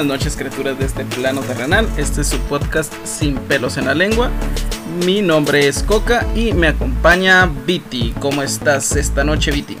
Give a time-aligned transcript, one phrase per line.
[0.00, 1.86] Buenas noches, criaturas de este plano terrenal.
[1.98, 4.30] Este es su podcast Sin pelos en la lengua.
[5.04, 8.14] Mi nombre es Coca y me acompaña Viti.
[8.18, 9.76] ¿Cómo estás esta noche, Viti?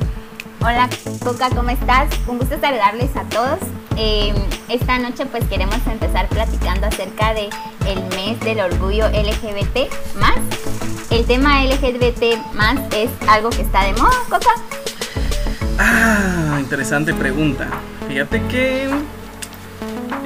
[0.60, 0.90] Hola,
[1.24, 2.10] Coca, ¿cómo estás?
[2.26, 3.60] Un gusto saludarles a todos.
[3.96, 4.34] Eh,
[4.68, 7.48] esta noche pues queremos empezar platicando acerca de
[7.86, 10.36] el mes del orgullo LGBT más.
[11.08, 14.50] El tema LGBT más es algo que está de moda, Coca.
[15.78, 17.70] Ah, interesante pregunta.
[18.06, 18.90] Fíjate que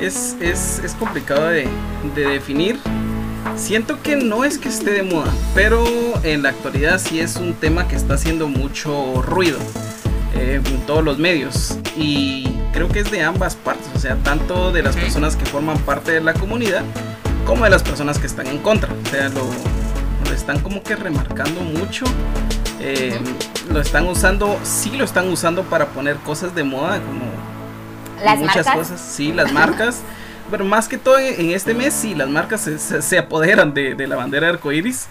[0.04, 1.66] es, es, es complicado de,
[2.14, 2.78] de, definir.
[3.56, 5.84] Siento que no es que esté de moda, pero
[6.22, 9.58] en la actualidad sí es un tema que está haciendo mucho ruido
[10.34, 11.78] eh, en todos los medios.
[11.96, 15.78] Y creo que es de ambas partes, o sea, tanto de las personas que forman
[15.78, 16.82] parte de la comunidad
[17.46, 18.92] como de las personas que están en contra.
[18.92, 19.44] O sea, lo,
[20.24, 22.04] lo están como que remarcando mucho.
[22.80, 23.18] Eh,
[23.72, 27.33] lo están usando, sí lo están usando para poner cosas de moda como
[28.22, 28.74] Las muchas marcas.
[28.76, 30.00] cosas, sí, las marcas.
[30.50, 33.94] Pero más que todo en este mes, sí, las marcas se, se- se apoderan de,
[33.94, 35.06] de la bandera arcoíris.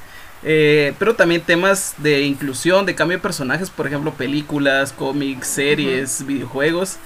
[0.45, 6.25] Eh, pero también temas de inclusión, de cambio de personajes, por ejemplo, películas, cómics, series,
[6.25, 6.97] videojuegos.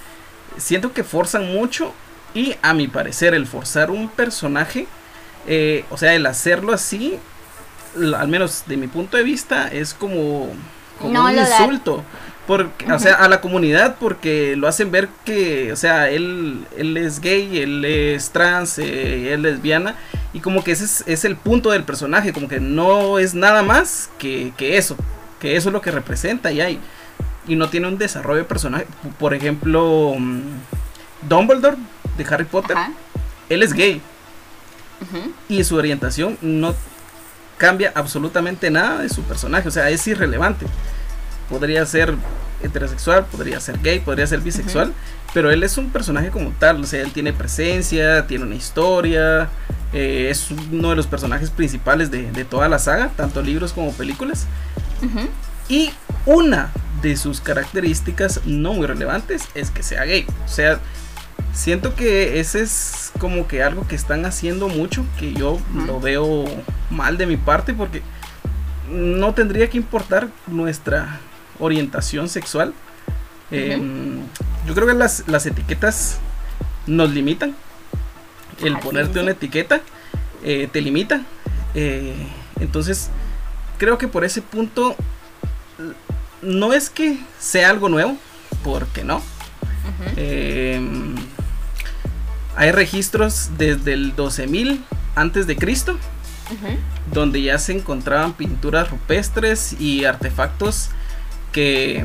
[0.56, 1.94] Siento que forzan mucho
[2.34, 4.86] y a mi parecer el forzar un personaje,
[5.46, 7.18] eh, o sea, el hacerlo así,
[8.16, 10.48] al menos de mi punto de vista, es como,
[11.00, 11.56] como No un lo da-
[12.48, 16.96] Porque, O sea, a la comunidad porque lo hacen ver que, o sea, él, él
[16.96, 19.96] es gay, él es trans, eh, él es lesbiana.
[20.32, 23.62] Y como que ese es, es el punto del personaje, como que no es nada
[23.62, 24.96] más que, que eso.
[25.40, 26.80] Que eso es lo que representa y hay.
[27.46, 28.86] Y no tiene un desarrollo de personaje.
[29.18, 30.40] Por ejemplo, mm,
[31.28, 31.76] Dumbledore
[32.16, 32.78] de Harry Potter,
[33.50, 34.00] él es gay.
[35.50, 36.74] Y su orientación no
[37.58, 39.68] cambia absolutamente nada de su personaje.
[39.68, 40.64] O sea, es irrelevante.
[41.48, 42.14] Podría ser
[42.62, 44.92] heterosexual, podría ser gay, podría ser bisexual.
[45.34, 46.80] Pero él es un personaje como tal.
[46.82, 49.48] O sea, él tiene presencia, tiene una historia.
[49.92, 53.92] eh, es uno de los personajes principales de, de toda la saga, tanto libros como
[53.92, 54.46] películas.
[55.68, 55.90] Y
[56.26, 56.70] una
[57.02, 60.26] de sus características no muy relevantes es que sea gay.
[60.44, 60.80] O sea,
[61.52, 66.44] siento que ese es como que algo que están haciendo mucho, que yo lo veo
[66.90, 68.02] mal de mi parte porque
[68.90, 71.20] no tendría que importar nuestra
[71.58, 72.74] orientación sexual.
[73.50, 73.80] Eh,
[74.66, 76.18] yo creo que las, las etiquetas
[76.86, 77.54] nos limitan.
[78.60, 79.22] El Así ponerte es.
[79.22, 79.80] una etiqueta
[80.42, 81.22] eh, te limita.
[81.74, 82.14] Eh,
[82.60, 83.10] entonces,
[83.78, 84.96] creo que por ese punto
[86.42, 88.16] no es que sea algo nuevo,
[88.64, 89.22] porque no.
[92.56, 94.80] Hay registros desde el 12.000
[95.14, 95.96] antes de Cristo,
[97.12, 100.90] donde ya se encontraban pinturas rupestres y artefactos
[101.52, 102.04] que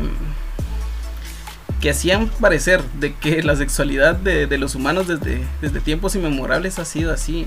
[1.81, 6.79] que hacían parecer de que la sexualidad de, de los humanos desde, desde tiempos inmemorables
[6.79, 7.45] ha sido así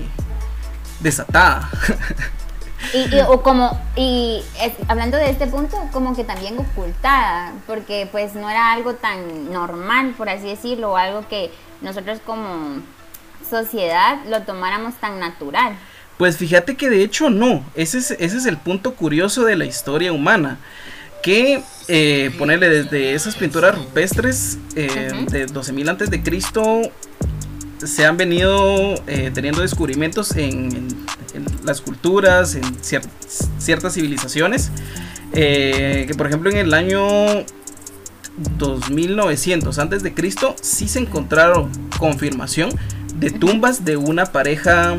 [0.99, 1.69] desatada.
[2.93, 8.07] Y, y- o como, y es- hablando de este punto, como que también ocultada, porque
[8.11, 12.81] pues no era algo tan normal, por así decirlo, o algo que nosotros como
[13.49, 15.75] sociedad lo tomáramos tan natural.
[16.17, 19.65] Pues fíjate que de hecho no, ese es, ese es el punto curioso de la
[19.65, 20.57] historia humana.
[21.27, 25.25] Que eh, ponerle desde esas pinturas rupestres eh, Ujú.
[25.25, 26.83] de 12.000 antes de Cristo
[27.85, 30.87] se han venido eh, teniendo descubrimientos en, en-
[31.33, 33.05] en las culturas, en cier-
[33.59, 34.71] ciertas civilizaciones.
[35.33, 37.05] eh, que por ejemplo en el año
[38.57, 41.69] 2900 antes de Cristo sí se encontraron
[41.99, 42.69] confirmación
[43.15, 44.95] de tumbas de una pareja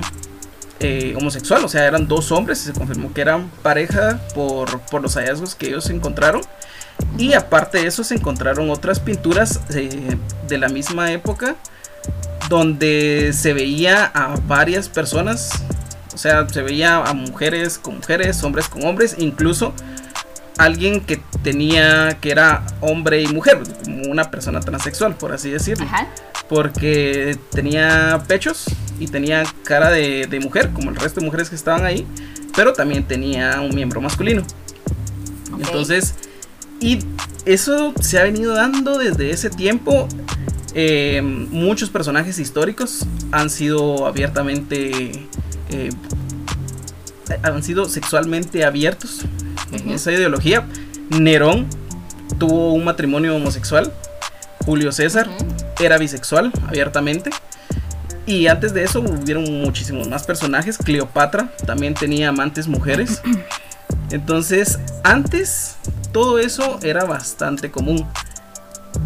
[0.81, 5.15] eh, homosexual, o sea, eran dos hombres, se confirmó que eran pareja por, por los
[5.17, 6.43] hallazgos que ellos encontraron.
[7.17, 10.17] Y aparte de eso se encontraron otras pinturas eh,
[10.49, 11.57] de la misma época
[12.49, 15.51] donde se veía a varias personas,
[16.15, 19.75] o sea, se veía a mujeres con mujeres, hombres con hombres, incluso
[20.57, 25.85] alguien que tenía que era hombre y mujer, como una persona transexual, por así decirlo
[25.85, 26.09] Ajá.
[26.49, 28.67] porque tenía pechos
[28.99, 32.07] y tenía cara de, de mujer, como el resto de mujeres que estaban ahí,
[32.55, 34.43] pero también tenía un miembro masculino.
[35.59, 36.15] Entonces,
[36.81, 36.99] y
[37.45, 40.09] eso se ha venido dando desde ese tiempo.
[40.75, 45.13] Eh, muchos personajes históricos han sido abiertamente,
[45.71, 45.91] eh,
[47.43, 49.23] han sido sexualmente abiertos
[49.73, 50.67] en esa ideología.
[51.11, 51.67] Nerón
[52.39, 53.93] tuvo un matrimonio homosexual.
[54.65, 55.29] Julio César
[55.81, 57.31] era bisexual abiertamente.
[58.29, 60.77] Y antes de eso hubieron muchísimos más personajes.
[60.77, 63.23] Cleopatra también tenía amantes mujeres.
[64.11, 65.77] Entonces, antes
[66.13, 68.07] todo eso era bastante común.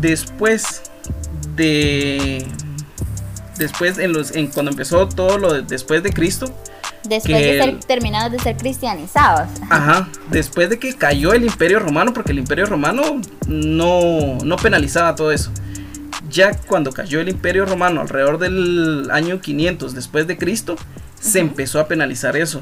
[0.01, 0.83] Después
[1.55, 2.45] de
[3.59, 6.53] después, en los, en, cuando empezó todo lo de, después de Cristo.
[7.05, 9.49] Después de ser terminados de ser cristianizados.
[9.71, 15.15] Ajá, después de que cayó el imperio romano, porque el imperio romano no, no penalizaba
[15.15, 15.53] todo eso.
[16.33, 20.77] Ya cuando cayó el imperio romano alrededor del año 500 después de Cristo,
[21.21, 22.61] se empezó a penalizar eso.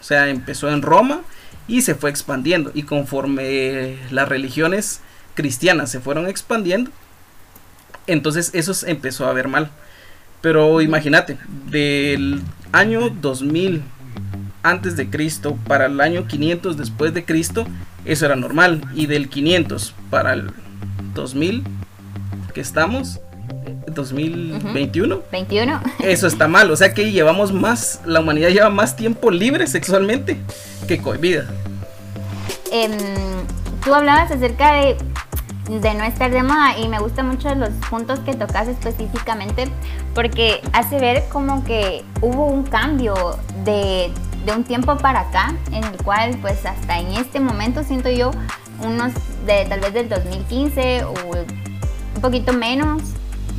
[0.00, 1.22] O sea, empezó en Roma
[1.66, 2.70] y se fue expandiendo.
[2.74, 5.00] Y conforme las religiones
[5.34, 6.92] cristianas se fueron expandiendo,
[8.06, 9.68] entonces eso se empezó a ver mal.
[10.40, 11.38] Pero imagínate,
[11.68, 12.40] del
[12.70, 13.82] año 2000
[14.62, 17.66] antes de Cristo para el año 500 después de Cristo,
[18.04, 18.80] eso era normal.
[18.94, 20.52] Y del 500 para el
[21.14, 21.64] 2000
[22.52, 23.20] que estamos,
[23.86, 25.22] 2021.
[25.30, 25.80] 21.
[26.00, 30.38] Eso está mal, o sea que llevamos más, la humanidad lleva más tiempo libre sexualmente
[30.86, 31.46] que cohibida.
[32.70, 32.92] Em,
[33.84, 34.96] tú hablabas acerca de,
[35.68, 39.68] de no estar de moda y me gustan mucho los puntos que tocas específicamente
[40.14, 44.10] porque hace ver como que hubo un cambio de,
[44.44, 48.30] de un tiempo para acá en el cual pues hasta en este momento siento yo
[48.84, 49.12] unos
[49.46, 51.14] de tal vez del 2015 o
[52.18, 53.00] un poquito menos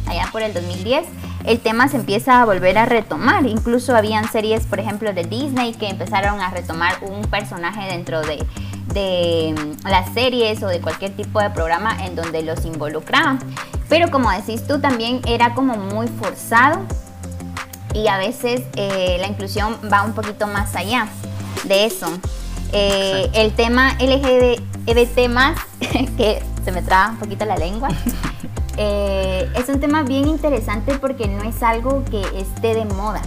[0.05, 1.05] allá por el 2010,
[1.45, 3.45] el tema se empieza a volver a retomar.
[3.45, 8.45] Incluso habían series, por ejemplo, de Disney que empezaron a retomar un personaje dentro de,
[8.93, 13.39] de mm, las series o de cualquier tipo de programa en donde los involucraban.
[13.87, 16.81] Pero como decís tú, también era como muy forzado
[17.93, 21.07] y a veces eh, la inclusión va un poquito más allá
[21.63, 22.07] de eso.
[22.73, 24.68] Eh, el tema LGBT
[25.29, 25.59] más,
[26.17, 27.89] que se me traba un poquito la lengua,
[28.81, 33.21] Eh, es un tema bien interesante porque no es algo que esté de moda.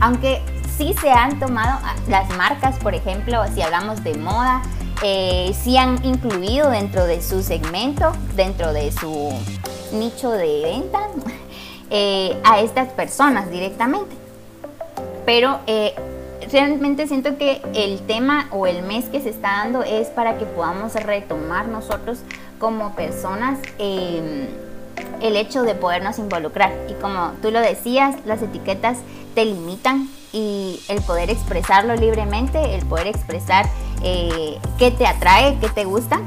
[0.00, 0.40] Aunque
[0.78, 4.62] sí se han tomado ah, las marcas, por ejemplo, si hablamos de moda,
[5.02, 9.32] eh, sí han incluido dentro de su segmento, dentro de su
[9.92, 11.00] nicho de venta,
[11.90, 14.14] eh, a estas personas directamente.
[15.24, 15.58] Pero
[16.56, 20.46] realmente siento que el tema o el mes que se está dando es para que
[20.46, 22.20] podamos retomar nosotros
[22.58, 26.72] como personas el hecho de podernos involucrar.
[26.88, 28.96] Y como tú lo decías, las etiquetas
[29.34, 33.68] te limitan y el poder expresarlo libremente, el poder expresar
[34.02, 36.22] eh, qué te atrae, qué te gusta,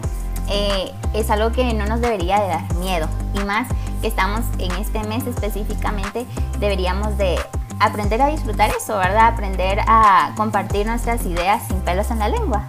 [0.48, 3.08] eh, es algo que no nos debería de dar miedo.
[3.34, 3.68] Y más
[4.00, 6.28] que estamos en este mes específicamente,
[6.60, 7.40] deberíamos de
[7.80, 9.28] aprender a disfrutar eso, ¿verdad?
[9.28, 12.68] Aprender a compartir nuestras ideas sin pelos en la lengua.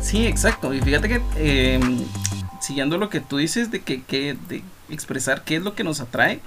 [0.00, 0.74] Sí, exacto.
[0.74, 2.04] Y fíjate que em,
[2.60, 6.00] siguiendo lo que tú dices de que, que de expresar qué es lo que nos
[6.00, 6.40] atrae,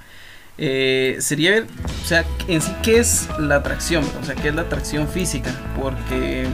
[0.58, 1.66] eh, sería ver,
[2.02, 5.50] o sea, en sí qué es la atracción, o sea, qué es la atracción física,
[5.80, 6.46] porque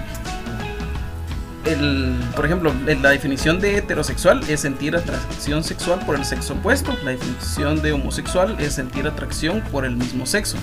[1.66, 6.96] el, por ejemplo, la definición de heterosexual es sentir atracción sexual por el sexo opuesto,
[7.04, 10.56] la definición de homosexual es sentir atracción por el mismo sexo,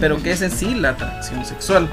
[0.00, 1.88] pero ¿qué es en sí la atracción sexual?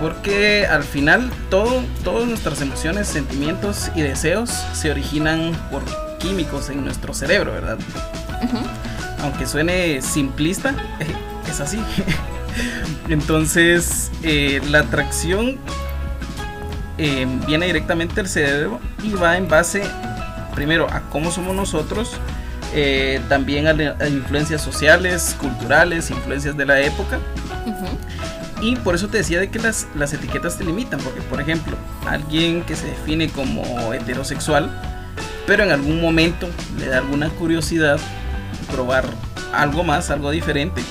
[0.00, 5.82] Porque al final todo, todas nuestras emociones, sentimientos y deseos se originan por
[6.18, 7.78] químicos en nuestro cerebro, ¿verdad?
[9.22, 10.74] Aunque suene simplista,
[11.50, 11.80] es así.
[13.08, 15.58] Entonces, eh, la atracción
[16.98, 19.82] eh, viene directamente del cerebro y va en base,
[20.54, 22.12] primero, a cómo somos nosotros,
[22.74, 27.18] eh, también a, influencias sociales, culturales, influencias de la época.
[28.60, 31.76] Y por eso te decía de que las, las etiquetas te limitan, porque por ejemplo,
[32.06, 34.70] alguien que se define como heterosexual,
[35.46, 36.48] pero en algún momento
[36.78, 37.98] le da alguna curiosidad
[38.70, 39.04] probar
[39.52, 40.82] algo más, algo diferente,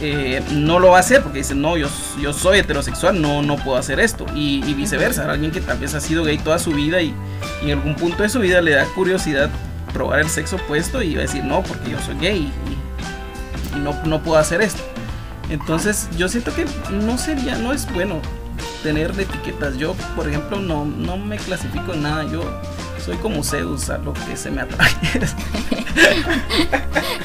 [0.00, 1.88] eh, no lo va a hacer porque dice, no, yo,
[2.20, 4.26] yo soy heterosexual, no, no puedo hacer esto.
[4.34, 7.14] Y, viceversa, alguien que tal vez ha sido gay toda su vida y,
[7.62, 9.50] en algún punto de su vida le da curiosidad
[9.92, 12.52] probar el sexo opuesto y va a decir, no, porque yo soy gay
[13.74, 14.82] y, no, no puedo hacer esto.
[15.48, 18.20] Entonces yo siento que no sería, no es bueno
[18.82, 19.76] tener etiquetas.
[19.76, 22.24] Yo, por ejemplo, no, no me clasifico en nada.
[22.30, 22.42] Yo
[23.04, 24.90] soy como Zeus a lo que se me atrae.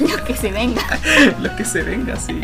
[0.00, 0.82] lo que se venga.
[1.40, 2.38] lo que se venga, sí.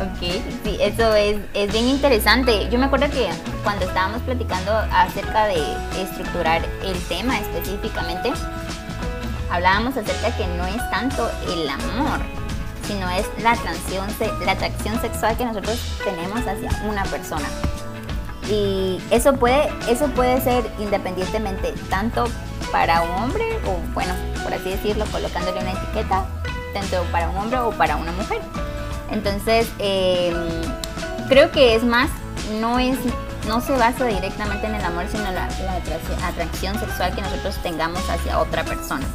[0.00, 2.68] Ok, sí, eso es, es bien interesante.
[2.70, 3.28] Yo me acuerdo que
[3.62, 5.62] cuando estábamos platicando acerca de
[6.00, 8.32] estructurar el tema específicamente,
[9.50, 12.20] hablábamos acerca que no es tanto el amor,
[12.86, 14.08] sino es la atracción,
[14.44, 17.46] la atracción sexual que nosotros tenemos hacia una persona.
[18.50, 22.26] Y eso puede, eso puede ser independientemente tanto
[22.72, 26.26] para un hombre o, bueno, por así decirlo, colocándole una etiqueta,
[26.72, 28.40] tanto para un hombre o para una mujer.
[29.10, 30.34] Entonces, em,
[31.28, 32.10] creo que es más,
[32.60, 32.98] no es
[33.46, 38.02] no se basa directamente en el amor, sino la, la atracción sexual que nosotros tengamos
[38.10, 39.06] hacia otra persona.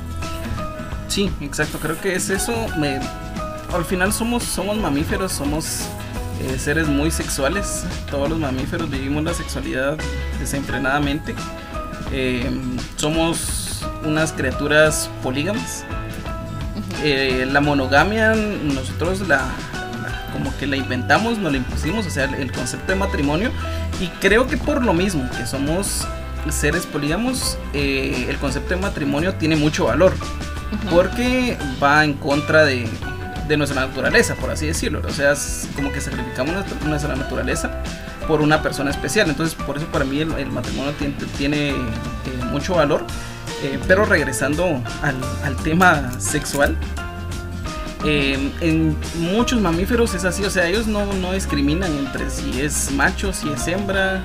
[1.08, 2.54] Sí, exacto, creo que es eso.
[3.72, 5.88] Al final somos, somos mamíferos, somos
[6.44, 7.86] eh, seres muy sexuales.
[8.12, 9.98] Todos los mamíferos vivimos la sexualidad
[10.40, 11.34] desenfrenadamente.
[12.12, 12.50] Eh,
[12.98, 15.86] somos unas criaturas polígamas.
[17.04, 19.42] Eh, la monogamia nosotros la,
[20.34, 23.52] como que la inventamos, nos la impusimos, o sea, el, concepto de matrimonio.
[24.02, 26.06] Y creo que por lo mismo que somos
[26.50, 30.14] seres polígamos, el concepto de matrimonio tiene mucho valor.
[30.90, 32.90] Porque va en contra de,
[33.48, 35.02] de nuestra naturaleza, por así decirlo.
[35.06, 37.72] O sea, es como que sacrificamos nuestra, naturaleza
[38.28, 39.30] por una persona especial.
[39.30, 40.94] Entonces, por eso para mí el, matrimonio
[41.38, 41.76] tiene, eh,
[42.52, 43.06] mucho valor.
[43.64, 46.76] Eh, pero regresando al, tema sexual,
[48.06, 52.92] eh, en muchos mamíferos es así, o sea, ellos no, no discriminan entre si es
[52.92, 54.22] macho, si es hembra.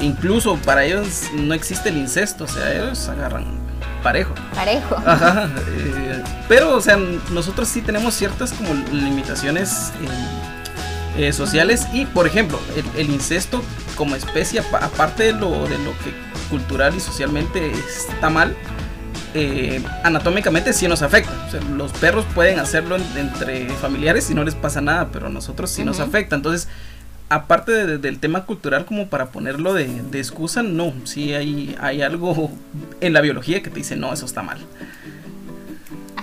[0.00, 3.62] incluso para ellos no existe el incesto, o sea, ellos agarran
[4.02, 4.34] parejo.
[4.54, 4.96] Parejo.
[5.06, 5.48] Ajá.
[5.68, 6.11] Eh,
[6.52, 6.98] pero, o sea,
[7.30, 9.90] nosotros sí tenemos ciertas como limitaciones
[11.16, 12.60] eh, eh, sociales y, por ejemplo,
[12.94, 13.62] el, incesto
[13.96, 16.12] como especie, aparte de lo, de lo que
[16.50, 18.54] cultural y socialmente está mal,
[20.04, 21.32] anatómicamente sí nos afecta.
[21.48, 25.30] O sea, los perros pueden hacerlo entre familiares y no les pasa nada, pero a
[25.30, 26.36] nosotros sí nos afecta.
[26.36, 26.68] Entonces,
[27.30, 32.52] aparte del tema cultural como para ponerlo de, excusa, no, sí hay, hay algo
[33.00, 34.58] en la biología que te dice, no, eso está mal.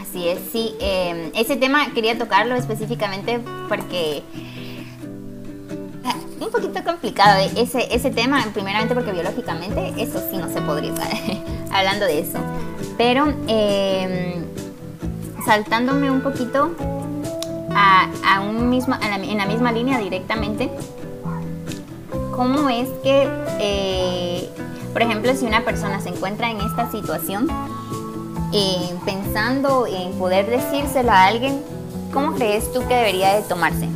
[0.10, 0.76] Así es, sí.
[0.80, 4.24] Em, ese tema quería tocarlo específicamente porque
[6.04, 10.62] ah, un poquito complicado eh, ese, ese tema, primeramente porque biológicamente eso sí no se
[10.62, 10.94] podría
[11.72, 12.40] hablando de eso.
[12.98, 14.46] Pero em,
[15.46, 16.72] saltándome un poquito
[17.76, 20.72] a, un mismo, en la misma línea directamente,
[22.36, 24.50] cómo es que, eh,
[24.92, 27.48] por ejemplo, si una persona se encuentra en esta situación,
[28.54, 31.62] eh, pensando en poder decírselo a alguien,
[32.14, 33.88] ¿cómo crees tú que debería de tomarse?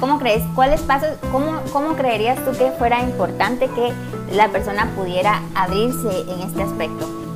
[0.00, 0.42] ¿Cómo crees?
[0.54, 1.10] ¿Cuáles pasos?
[1.32, 3.92] Cómo, ¿Cómo creerías tú que fuera importante que
[4.34, 7.26] la persona pudiera abrirse en este aspecto?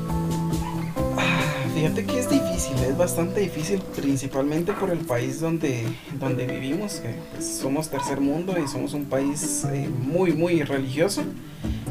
[1.75, 5.87] Fíjate que es difícil, es bastante difícil, principalmente por el país donde,
[6.19, 11.23] donde vivimos, que pues, somos tercer mundo y somos un país eh, muy, muy religioso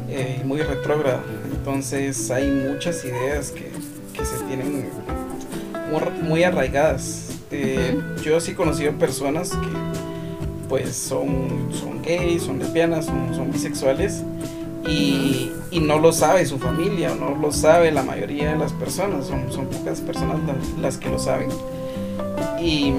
[0.08, 1.22] eh, y muy retrógrado.
[1.50, 3.69] Entonces hay muchas ideas que,
[4.12, 4.88] que se tienen
[6.22, 7.40] muy, arraigadas.
[7.50, 9.68] Eh, yo sí he conocido personas que
[10.68, 14.22] pues son, son gays, son lesbianas, son, son bisexuales
[14.88, 15.50] y,
[15.80, 19.66] no lo sabe su familia, no lo sabe la mayoría de las personas, son, son
[19.66, 20.38] pocas personas
[20.80, 21.48] las, que lo saben.
[22.60, 22.92] Y,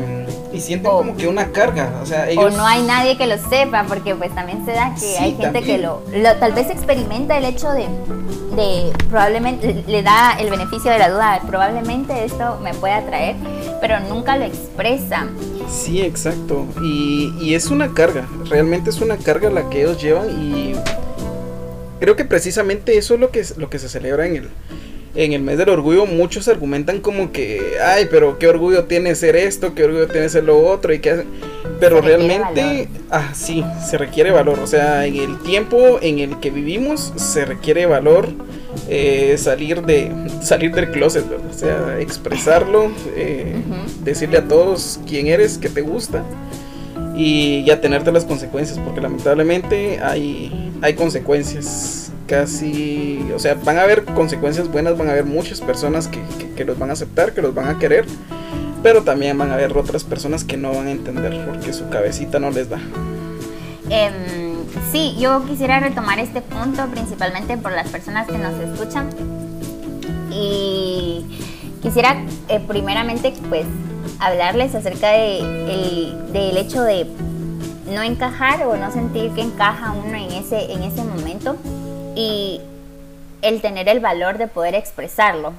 [0.53, 2.53] y sienten como que una carga, o sea, ellos...
[2.53, 5.61] O no hay nadie que lo sepa, porque pues también se da que hay gente
[5.61, 6.01] que lo,
[6.39, 7.87] tal vez experimenta el hecho de,
[8.55, 13.35] de, probablemente, le da el beneficio de la duda, probablemente esto me puede atraer,
[13.79, 15.27] pero nunca lo expresa.
[15.69, 20.29] Sí, exacto, y, y es una carga, realmente es una carga la que ellos llevan
[20.29, 20.75] y
[22.01, 24.49] Creo que precisamente eso es lo que, lo que se celebra en el,
[25.15, 26.05] en el mes del orgullo.
[26.05, 30.43] Muchos argumentan como que, ay, pero qué orgullo tiene ser esto, qué orgullo tiene ser
[30.43, 31.23] lo otro, y que,
[31.79, 34.59] pero realmente, ah, sí, se requiere valor.
[34.59, 38.29] O sea, en el tiempo en el que vivimos se requiere valor.
[38.87, 43.53] Eh, salir de salir del closet, o sea, expresarlo, eh,
[44.01, 46.23] decirle a todos quién eres, qué te gusta
[47.15, 53.81] y ya tenerte las consecuencias, porque lamentablemente hay, hay consecuencias casi, o sea, van a
[53.81, 56.21] haber consecuencias buenas, van a haber muchas personas que,
[56.55, 58.05] que, los van a aceptar, que los van a querer,
[58.81, 62.39] pero también van a haber otras personas que no van a entender porque su cabecita
[62.39, 62.79] no les da.
[63.89, 64.13] Em,
[64.93, 69.09] sí, yo quisiera retomar este punto principalmente por las personas que nos escuchan
[70.31, 71.25] y
[71.81, 72.15] quisiera
[72.47, 73.65] eh, primeramente pues
[74.19, 77.07] hablarles acerca de el, del hecho de
[77.93, 81.57] no encajar o no sentir que encaja uno en ese, en ese momento
[82.15, 82.61] y
[83.41, 85.53] el tener el valor de poder expresarlo.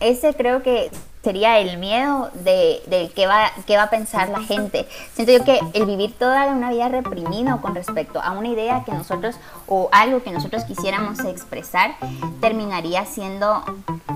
[0.00, 0.90] Ese creo que
[1.22, 4.86] sería el miedo de, de qué, va, qué va a pensar la gente.
[5.14, 8.92] Siento yo que el vivir toda una vida reprimido con respecto a una idea que
[8.92, 11.96] nosotros o algo que nosotros quisiéramos expresar
[12.40, 13.62] terminaría siendo,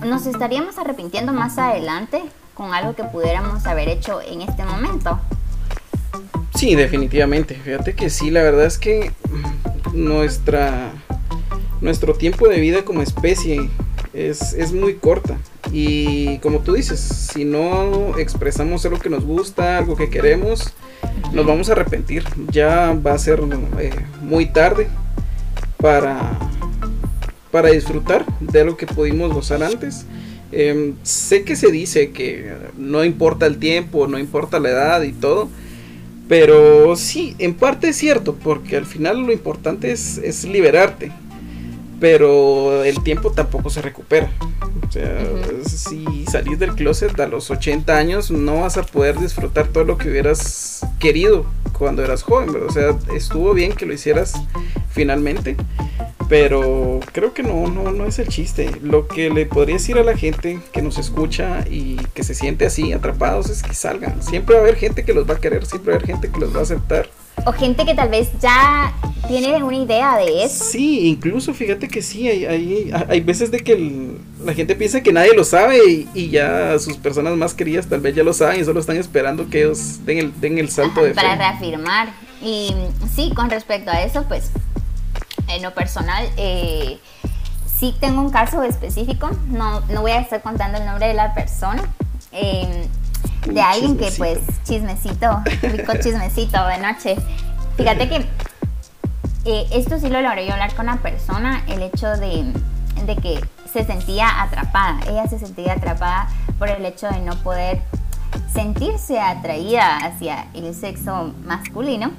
[0.04, 2.22] nos estaríamos arrepintiendo más adelante
[2.54, 5.18] con algo que pudiéramos haber hecho en este momento.
[6.54, 7.54] Sí, definitivamente.
[7.56, 9.12] Fíjate que sí, la verdad es que
[9.92, 10.92] nuestra
[11.82, 13.68] nuestro tiempo de vida como especie
[14.14, 15.36] es, es, muy corta.
[15.70, 20.72] Y como tú dices, si no expresamos algo que nos gusta, algo que queremos,
[21.32, 22.24] nos vamos a arrepentir.
[22.50, 23.40] Ya va a ser
[23.78, 23.90] eh,
[24.22, 24.88] muy tarde
[25.76, 26.38] para,
[27.50, 30.06] para disfrutar de lo que pudimos gozar antes
[30.52, 35.12] Em, sé que se dice que no importa el tiempo, no importa la edad y
[35.12, 35.48] todo,
[36.28, 41.10] pero sí, en parte es cierto, porque al final lo importante es, es liberarte,
[42.02, 44.28] pero el tiempo tampoco se recupera.
[44.88, 45.24] O sea,
[45.64, 49.98] si salís del closet a los 80 años, no vas a poder disfrutar todo lo
[49.98, 51.46] que hubieras querido
[51.78, 52.50] cuando eras joven.
[52.68, 54.34] O sea, estuvo bien que lo hicieras
[54.90, 55.54] finalmente,
[56.28, 58.72] pero creo que no, no, no es el chiste.
[58.82, 62.66] Lo que le podría decir a la gente que nos escucha y que se siente
[62.66, 64.20] así, atrapados, es que salgan.
[64.24, 66.32] Siempre va a haber gente que los va a querer, siempre va a haber gente
[66.32, 67.08] que los va a aceptar.
[67.44, 68.92] O gente que tal vez ya
[69.26, 70.64] tiene una idea de eso.
[70.64, 75.12] Sí, incluso fíjate que sí, hay, hay, hay veces de que la gente piensa que
[75.12, 78.64] nadie lo sabe y, ya sus personas más queridas tal vez ya lo saben y
[78.64, 82.12] solo están esperando que ellos den el, den el salto de Para reafirmar.
[82.42, 82.74] Y
[83.14, 84.50] sí, con respecto a eso, pues
[85.48, 86.98] en lo personal, eh,
[87.78, 91.34] sí tengo un caso específico, no, no voy a estar contando el nombre de la
[91.34, 91.82] persona.
[92.32, 92.86] Eh,
[93.46, 97.16] de alguien que pues chismecito, rico chismecito de noche.
[97.76, 98.16] Fíjate que
[99.44, 102.52] eh, esto sí lo logré yo hablar con la persona, el hecho de,
[103.06, 103.40] de que
[103.72, 107.82] se sentía atrapada, ella se sentía atrapada por el hecho de no poder
[108.52, 112.12] sentirse atraída hacia el sexo masculino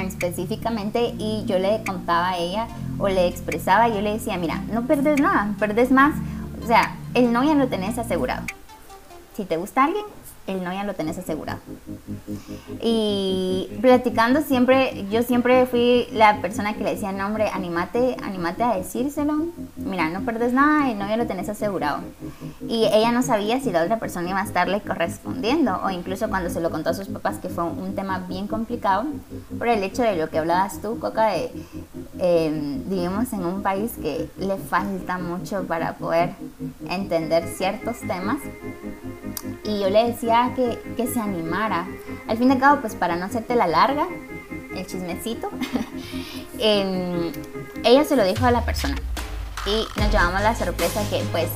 [0.00, 2.66] específicamente y yo le contaba a ella
[2.98, 6.14] o le expresaba, yo le decía, mira, no perdes nada, perdes más,
[6.62, 8.42] o sea, el no ya lo tenés asegurado.
[9.36, 10.04] Si te gusta alguien,
[10.46, 11.60] el no ya lo tenés asegurado.
[12.80, 18.62] Y platicando siempre, yo siempre fui la persona que le decía, no hombre, animate, animate
[18.62, 19.46] a decírselo.
[19.76, 22.00] Mira, no perdes nada, el no ya lo tenés asegurado.
[22.68, 26.50] Y ella no sabía si la otra persona iba a estarle correspondiendo, o incluso cuando
[26.50, 29.04] se lo contó a sus papás, que fue un tema bien complicado,
[29.58, 31.50] por el hecho de lo que hablabas tú, Coca, de
[32.18, 36.30] em, vivimos en un país que le falta mucho para poder
[36.88, 38.38] entender ciertos temas.
[39.64, 41.86] Y yo le decía, que, se animara.
[42.26, 44.08] Al fin y al cabo, pues para no hacerte la larga,
[44.74, 45.50] el chismecito,
[46.58, 47.30] em,
[47.84, 48.96] ella se lo dijo a la persona
[49.66, 51.48] y nos llevamos la sorpresa que pues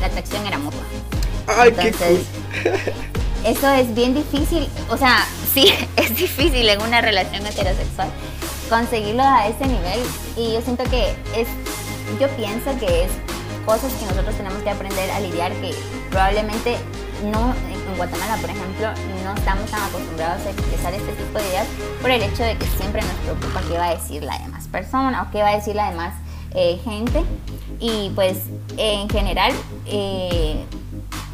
[0.00, 0.80] la atracción era mutua.
[1.46, 2.26] Ay, Entonces,
[3.44, 8.08] Eso es bien difícil, o sea, sí, es difícil en una relación heterosexual
[8.68, 10.00] conseguirlo a ese nivel
[10.36, 11.48] y yo siento que es,
[12.18, 13.10] yo pienso que es
[13.66, 15.74] cosas que nosotros tenemos que aprender a lidiar que
[16.08, 16.76] probablemente
[17.22, 18.88] en Guatemala, por ejemplo,
[19.22, 21.66] no estamos tan acostumbrados a expresar este tipo de ideas
[22.00, 25.22] por el hecho de que siempre nos preocupa qué va a decir la demás persona
[25.22, 26.14] o qué va a decir la demás
[26.54, 27.22] eh, gente.
[27.78, 28.38] Y pues
[28.76, 29.52] en general,
[29.86, 30.64] eh,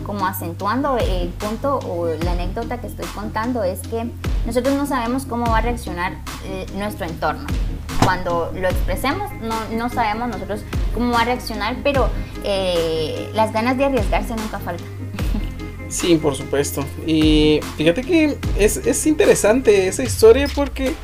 [0.05, 4.11] como acentuando el punto o la anécdota que estoy contando es que
[4.47, 7.47] nosotros no sabemos cómo va a reaccionar eh, nuestro entorno.
[8.05, 9.31] Cuando lo expresemos,
[9.71, 10.61] no, sabemos nosotros
[10.95, 12.09] cómo va a reaccionar, pero
[13.35, 14.98] las ganas de arriesgarse nunca faltan.
[15.89, 16.85] Sí, por supuesto.
[17.07, 20.95] Y fíjate que es, interesante esa historia porque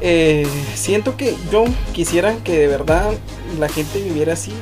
[0.00, 3.12] eh, siento que yo quisiera que de verdad
[3.58, 4.52] la gente viviera así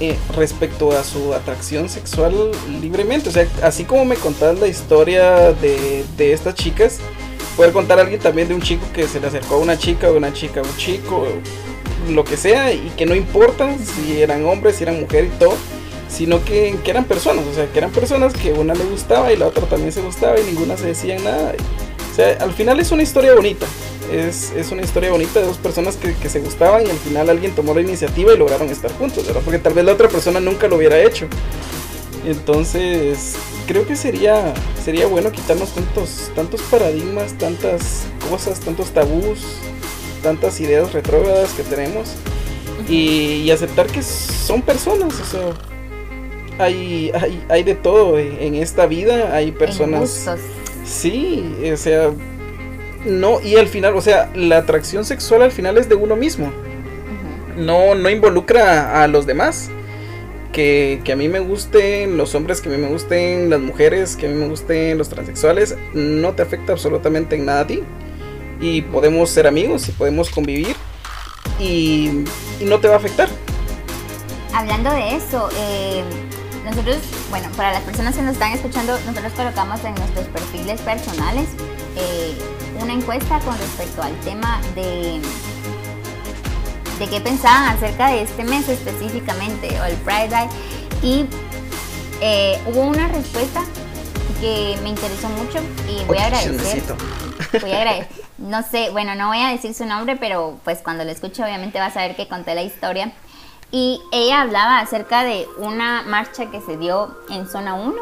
[0.00, 3.28] eh, respecto a su atracción sexual libremente.
[3.28, 7.00] O sea, así como me contás la historia de, de estas chicas,
[7.56, 10.08] poder contar a alguien también de un chico que se le acercó a una chica
[10.08, 11.26] o una chica a un chico,
[12.08, 15.54] lo que sea, y que no importa si eran hombres, si eran mujeres y todo
[16.12, 19.46] sino que, eran personas, o sea, que eran personas que una le gustaba y la
[19.46, 21.54] otra también se gustaba y ninguna se decía nada.
[22.10, 23.66] O sea, al final es una historia bonita,
[24.12, 27.72] es, una historia bonita de dos personas que, se gustaban y al final alguien tomó
[27.72, 29.40] la iniciativa y lograron estar juntos, ¿verdad?
[29.42, 31.28] Porque tal vez la otra persona nunca lo hubiera hecho.
[32.26, 33.34] Entonces,
[33.66, 34.52] creo que sería,
[34.84, 39.40] sería bueno quitarnos tantos, tantos paradigmas, tantas cosas, tantos tabús,
[40.22, 42.10] tantas ideas retrógradas que tenemos
[42.86, 45.71] y, y aceptar que son personas, o sea,
[46.58, 50.28] hay, hay, hay de todo en esta vida, hay personas...
[50.84, 52.10] Sí, o sea,
[53.04, 56.52] no, y al final, o sea, la atracción sexual al final es de uno mismo.
[57.56, 59.70] No, no involucra a los demás.
[60.52, 64.16] Que, que, a mí me gusten los hombres, que a mí me gusten las mujeres,
[64.16, 67.82] que a mí me gusten los transexuales, no te afecta absolutamente en nada a ti.
[68.60, 70.76] Y podemos ser amigos y podemos convivir
[71.58, 72.24] y,
[72.60, 73.28] y no te va a afectar.
[74.54, 76.04] Hablando de eso, eh,
[76.64, 76.98] nosotros,
[77.30, 81.48] bueno, para las personas que nos están escuchando, nosotros colocamos en nuestros perfiles personales
[81.96, 82.36] eh,
[82.80, 85.20] una encuesta con respecto al tema de,
[86.98, 90.48] de qué pensaban acerca de este mes específicamente, o el Pride Day,
[91.02, 91.26] y
[92.20, 93.62] eh, hubo una respuesta
[94.40, 96.82] que me interesó mucho y voy a agradecer.
[97.60, 98.08] Voy a agradecer.
[98.38, 101.78] No sé, bueno, no voy a decir su nombre, pero pues cuando lo escuche obviamente
[101.78, 103.12] vas a ver que conté la historia
[103.72, 107.94] Y ella hablaba acerca de una marcha que se dio en zona 1.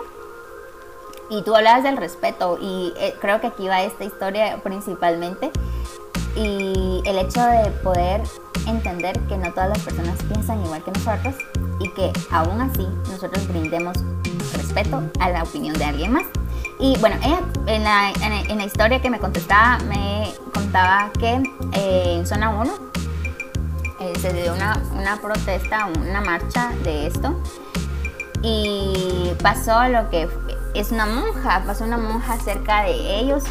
[1.30, 5.52] Y tú hablabas del respeto y eh, creo que aquí va esta historia principalmente.
[6.34, 8.22] Y el hecho de poder
[8.66, 11.36] entender que no todas las personas piensan igual que nosotros
[11.78, 13.96] y que aún así nosotros brindemos
[14.54, 16.26] respeto a la opinión de alguien más.
[16.80, 18.10] Y bueno, ella en la,
[18.48, 21.42] en la historia que me contestaba me contaba que
[21.74, 22.90] eh, en zona 1
[24.00, 27.40] eh, se dio una, una protesta, una marcha de esto
[28.42, 30.28] y pasó lo que
[30.74, 33.44] es una monja, pasó una monja cerca de ellos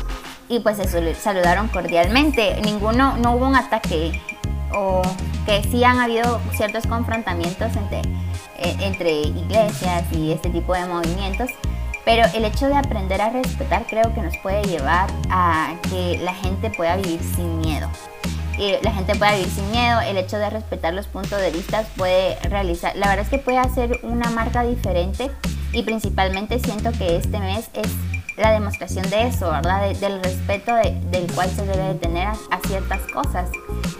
[0.47, 2.59] y pues se saludaron cordialmente.
[2.63, 4.19] Ninguno, no hubo un ataque
[4.73, 5.01] o
[5.45, 7.99] que sí han habido ciertos confrontamientos entre,
[8.57, 11.49] eh, entre iglesias y este tipo de movimientos,
[12.05, 16.33] pero el hecho de aprender a respetar creo que nos puede llevar a que la
[16.33, 17.89] gente pueda vivir sin miedo.
[18.83, 22.37] La gente pueda vivir sin miedo, el hecho de respetar los puntos de vista puede
[22.41, 25.31] realizar, la verdad es que puede hacer una marca diferente
[25.71, 27.87] y principalmente siento que este mes es
[28.39, 29.89] la demostración de eso, ¿verdad?
[29.95, 33.49] del respeto del cual se debe tener a, ciertas cosas.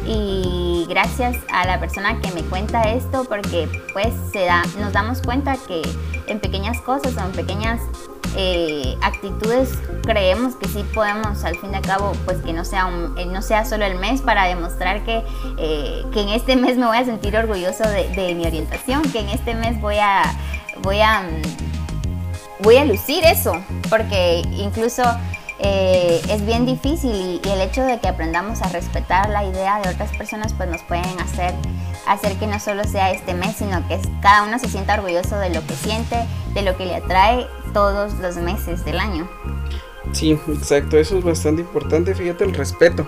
[0.06, 5.22] Y gracias a la persona que me cuenta esto, porque pues se da, nos damos
[5.22, 5.82] cuenta que
[6.28, 7.82] en pequeñas cosas o en pequeñas
[8.42, 9.70] eh, actitudes
[10.04, 13.42] creemos que sí podemos al fin y al cabo pues que no sea eh, no
[13.42, 15.26] sea solo el mes para demostrar que,
[15.58, 19.28] eh, que en este mes me voy a sentir orgulloso de, mi orientación que en
[19.28, 20.22] este mes voy a
[20.84, 25.04] voy a mm, voy a lucir eso, porque incluso
[25.60, 30.16] es bien difícil y, el hecho de que aprendamos a respetar la idea de otras
[30.16, 31.54] personas pues nos pueden hacer,
[32.08, 35.50] hacer que no solo sea este mes, sino que cada uno se sienta orgulloso de
[35.50, 39.30] lo que siente, de lo que le atrae todos los meses del año.
[40.12, 43.08] Sí, exacto, eso es bastante importante, fíjate el respeto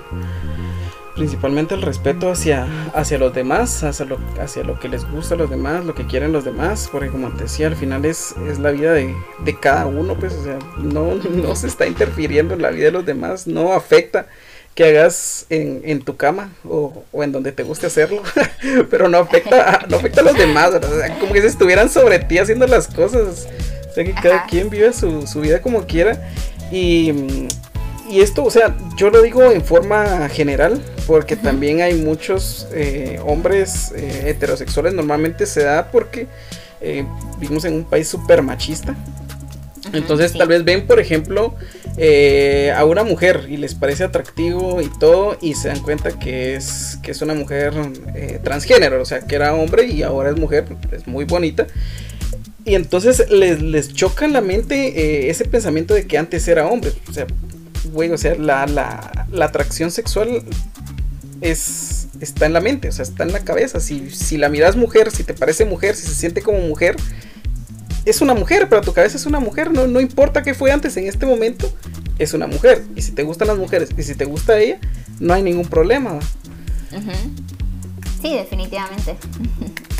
[1.16, 5.38] principalmente el respeto hacia, hacia los demás, hacia lo, hacia lo que les gusta a
[5.38, 8.60] los demás, lo que quieren los demás, porque como te decía, al final es, es
[8.60, 12.62] la vida de, de, cada uno, pues, o sea, no, no se está interfiriendo en
[12.62, 14.28] la vida de los demás, no afecta
[14.74, 18.24] que hagas en, en tu cama o, o, en donde te guste hacerlo,
[18.90, 20.72] pero no afecta, no afecta a los demás,
[21.20, 23.48] como que si estuvieran sobre ti haciendo las cosas,
[23.92, 26.20] o sea, que cada quien vive su, su vida como quiera.
[26.72, 27.48] Y
[28.12, 33.20] y esto, o sea, yo lo digo en forma general, porque también hay muchos eh,
[33.26, 36.28] hombres eh, heterosexuales, normalmente se da porque
[36.82, 37.06] eh,
[37.40, 38.96] vivimos en un país súper machista.
[39.94, 41.56] Entonces tal vez ven, por ejemplo,
[42.76, 47.00] a una mujer y les parece atractivo y todo y se dan cuenta que es,
[47.02, 47.74] que es una mujer
[48.44, 51.68] transgénero, o sea, que era hombre y ahora es mujer, es muy bonita.
[52.64, 56.92] Y entonces les, les choca en la mente ese pensamiento de que antes era hombre.
[57.10, 57.26] O sea,
[57.92, 60.44] güey, o sea, la, la, la, atracción sexual
[61.42, 63.80] es está en la mente, o sea, está en la cabeza.
[63.80, 66.96] Si, si la miras mujer, si te parece mujer, si se siente como mujer,
[68.06, 70.96] es una mujer, pero tu cabeza es una mujer, no, no importa qué fue antes,
[70.98, 71.72] en este momento
[72.20, 72.84] es una mujer.
[72.96, 74.80] Y si te gustan las mujeres y si te gusta ella,
[75.20, 76.20] no hay ningún problema.
[78.22, 79.16] Sí, definitivamente.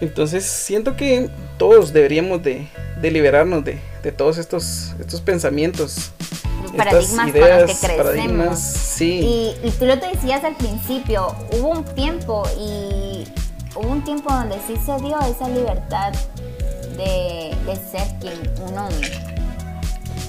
[0.00, 2.68] Entonces siento que todos deberíamos de,
[3.00, 6.12] de liberarnos de, de todos estos, estos pensamientos.
[6.76, 8.58] Paradigmas ideas, con los que crecemos.
[8.58, 9.20] sí.
[9.62, 13.26] y, y, tú lo te decías al principio, hubo un tiempo y
[13.74, 16.12] hubo un tiempo donde sí se dio esa libertad
[16.96, 18.34] de, de ser quien
[18.68, 18.88] uno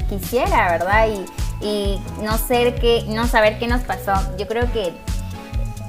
[0.07, 1.09] quisiera, ¿verdad?
[1.09, 4.13] Y, y no ser que, no saber qué nos pasó.
[4.37, 4.93] Yo creo que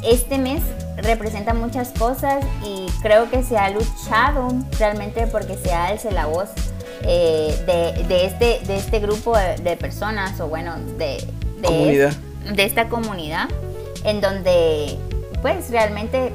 [0.02, 0.62] este mes
[0.96, 6.48] representa muchas cosas y creo que se ha luchado realmente porque se alce la voz
[7.02, 7.54] eh,
[8.08, 11.24] de, este, de este grupo de, personas o bueno, de,
[11.60, 12.14] de,
[12.54, 13.48] de esta comunidad
[14.04, 14.98] en donde
[15.42, 16.32] pues realmente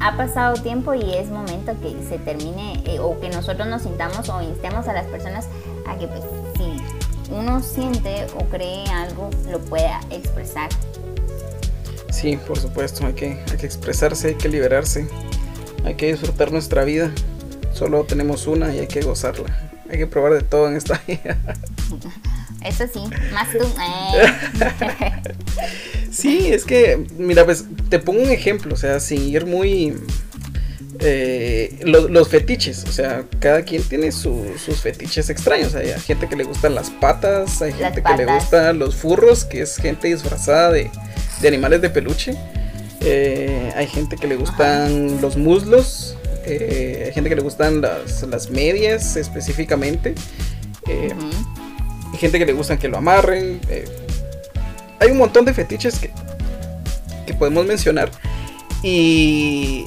[0.00, 4.28] ha pasado tiempo y es momento que se termine eh, o que nosotros nos sintamos
[4.28, 5.48] o instemos a las personas
[5.86, 6.22] a que pues
[6.56, 10.68] si uno siente o cree algo lo pueda expresar.
[12.10, 15.06] Sí, por supuesto, hay que, hay que expresarse, hay que liberarse,
[15.84, 17.12] hay que disfrutar nuestra vida.
[17.72, 19.70] Solo tenemos una y hay que gozarla.
[19.90, 21.38] Hay que probar de todo en esta vida.
[22.64, 23.00] Eso sí,
[23.32, 23.64] más tú.
[23.64, 25.12] Eh.
[26.10, 29.94] sí, es que, mira, pues te pongo un ejemplo, o sea, sin ir muy...
[31.00, 35.76] Eh, los, fetiches, o sea, cada quien tiene sus fetiches extraños.
[35.76, 39.60] Hay gente que le gustan las patas, hay gente que le gustan los furros, que
[39.60, 40.90] es gente disfrazada de,
[41.46, 42.34] animales de peluche.
[43.00, 48.50] Eh, hay gente que le gustan los muslos, eh, hay gente que le gustan las,
[48.50, 50.14] medias específicamente.
[50.88, 51.12] Eh,
[52.12, 53.60] hay gente que le gustan que lo amarren.
[53.68, 53.84] Eh,
[54.98, 56.10] hay un montón de fetiches que,
[57.26, 58.10] que podemos mencionar.
[58.82, 59.84] Y,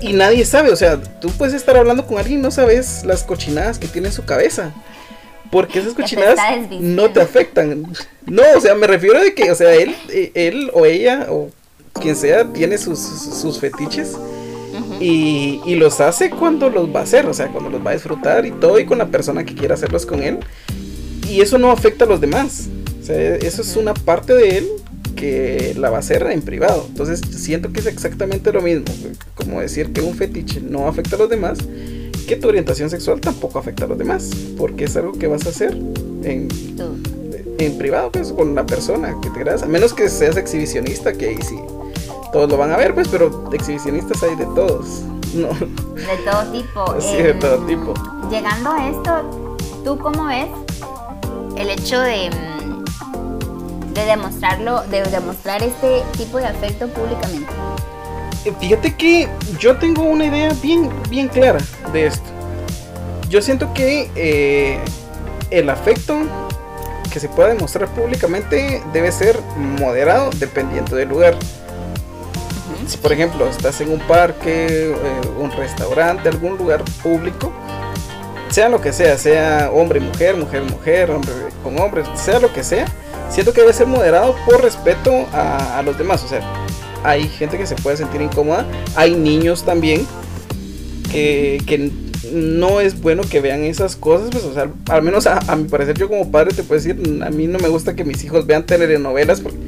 [0.00, 3.22] y nadie sabe, o sea, tú puedes estar hablando con alguien y no sabes las
[3.22, 4.72] cochinadas que tiene en su cabeza.
[5.50, 6.38] Porque esas cochinadas
[6.80, 7.86] no te afectan.
[8.26, 9.94] No, o sea, me refiero a que, o sea, él,
[10.34, 11.50] él o ella o
[12.00, 14.16] quien sea tiene sus, sus fetiches
[15.00, 17.94] y, y, los hace cuando los va a hacer, o sea, cuando los va a
[17.94, 20.38] disfrutar y todo y con la persona que quiera hacerlos con él.
[21.28, 22.68] Y eso no afecta a los demás.
[23.00, 24.68] O sea, eso es una parte de él
[25.16, 26.84] que la va a hacer en privado.
[26.88, 28.84] Entonces siento que es exactamente lo mismo.
[29.34, 31.58] Como decir que un fetiche no afecta a los demás,
[32.26, 34.30] que tu orientación sexual tampoco afecta a los demás.
[34.58, 35.76] Porque es algo que vas a hacer
[36.24, 36.48] en,
[37.58, 39.64] en privado, pues, con la persona que te agrada.
[39.64, 41.56] A menos que seas exhibicionista, que ahí sí
[42.32, 45.02] todos lo van a ver, pues, pero exhibicionistas hay de todos.
[45.34, 45.48] No.
[45.48, 46.94] De todo tipo.
[47.00, 47.92] Sí, de todo tipo.
[48.30, 50.46] Llegando a esto, ¿tú cómo ves
[51.56, 52.30] el hecho de
[53.92, 57.52] de demostrarlo, de demostrar este tipo de afecto públicamente?
[58.44, 61.58] Eh, fíjate que yo tengo una idea bien, bien clara
[61.92, 62.28] de esto.
[63.28, 64.78] Yo siento que eh,
[65.50, 66.16] el afecto
[67.12, 69.38] que se pueda demostrar públicamente debe ser
[69.80, 71.36] moderado dependiendo del lugar.
[72.86, 74.96] Si por ejemplo estás en un parque, eh,
[75.38, 77.52] un restaurante, algún lugar público,
[78.50, 82.52] sea lo que sea, sea hombre y mujer, mujer mujer, hombre con hombre, sea lo
[82.52, 82.86] que sea,
[83.28, 86.22] siento que debe ser moderado por respeto a, los demás.
[86.22, 86.40] O sea,
[87.02, 90.06] hay gente que se puede sentir incómoda, hay niños también
[91.16, 91.90] que,
[92.32, 95.96] no es bueno que vean esas cosas, pues, o sea, al menos a, mi parecer
[95.96, 98.66] yo como padre te puedo decir, a mí no me gusta que mis hijos vean
[98.66, 99.58] telenovelas porque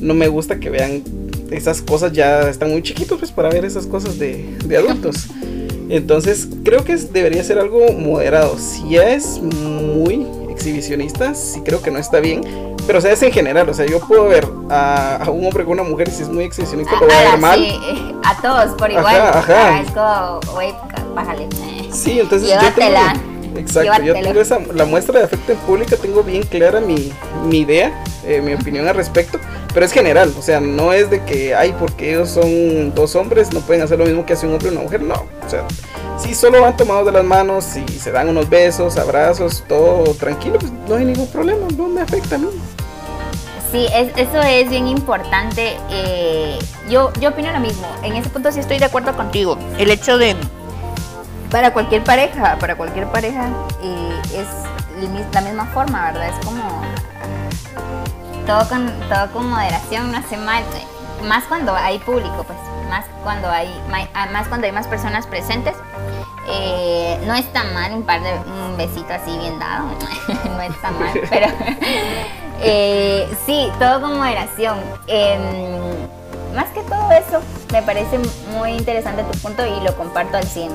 [0.00, 1.02] no me gusta que vean
[1.50, 5.28] esas cosas, ya están muy chiquitos pues para ver esas cosas de, de adultos.
[5.88, 8.58] Entonces creo que debería ser algo moderado.
[8.58, 12.42] Si ya es muy exhibicionista, sí creo que no está bien.
[12.88, 15.74] Pero o sea, es en general, o sea, yo puedo ver a, un hombre con
[15.74, 17.60] una mujer si es muy exhibicionista lo voy a ver mal.
[17.60, 19.14] Sí, a todos por igual.
[19.14, 20.74] Ajá, es como, güey,
[21.14, 21.46] bájale.
[21.92, 22.96] Sí, entonces yo tengo,
[23.58, 27.12] exacto, yo tengo esa, la muestra de afecto en pública, tengo bien clara mi,
[27.46, 27.92] mi idea,
[28.24, 29.38] eh, mi opinión al respecto.
[29.74, 33.52] Pero es general, o sea, no es de que, ay, porque ellos son dos hombres,
[33.52, 35.26] no pueden hacer lo mismo que hace un hombre y una mujer, no.
[35.46, 35.66] O sea,
[36.18, 40.58] si solo van tomados de las manos, si se dan unos besos, abrazos, todo tranquilo,
[40.58, 42.48] pues no hay ningún problema, no me afecta a mí.
[43.70, 45.76] Sí, eso es bien importante.
[45.90, 47.86] Eh, yo, yo opino lo mismo.
[48.02, 49.58] En ese punto sí estoy de acuerdo contigo.
[49.78, 50.36] El hecho de,
[51.50, 53.48] para cualquier pareja, para cualquier pareja,
[53.82, 54.48] eh, es
[55.32, 56.28] la misma forma, ¿verdad?
[56.28, 56.62] Es como
[58.46, 60.62] todo con, todo con moderación, no hace mal.
[61.28, 63.68] Más cuando hay público, pues, más cuando hay,
[64.32, 65.74] más cuando hay más personas presentes.
[66.50, 69.84] Eh, no está mal un par de un besito así bien dado,
[70.56, 71.48] no está mal, pero
[72.60, 74.78] eh, sí, todo con moderación.
[75.06, 75.38] Em,
[76.54, 77.40] más que todo eso,
[77.72, 78.18] me parece
[78.56, 80.70] muy interesante tu punto y lo comparto al 100.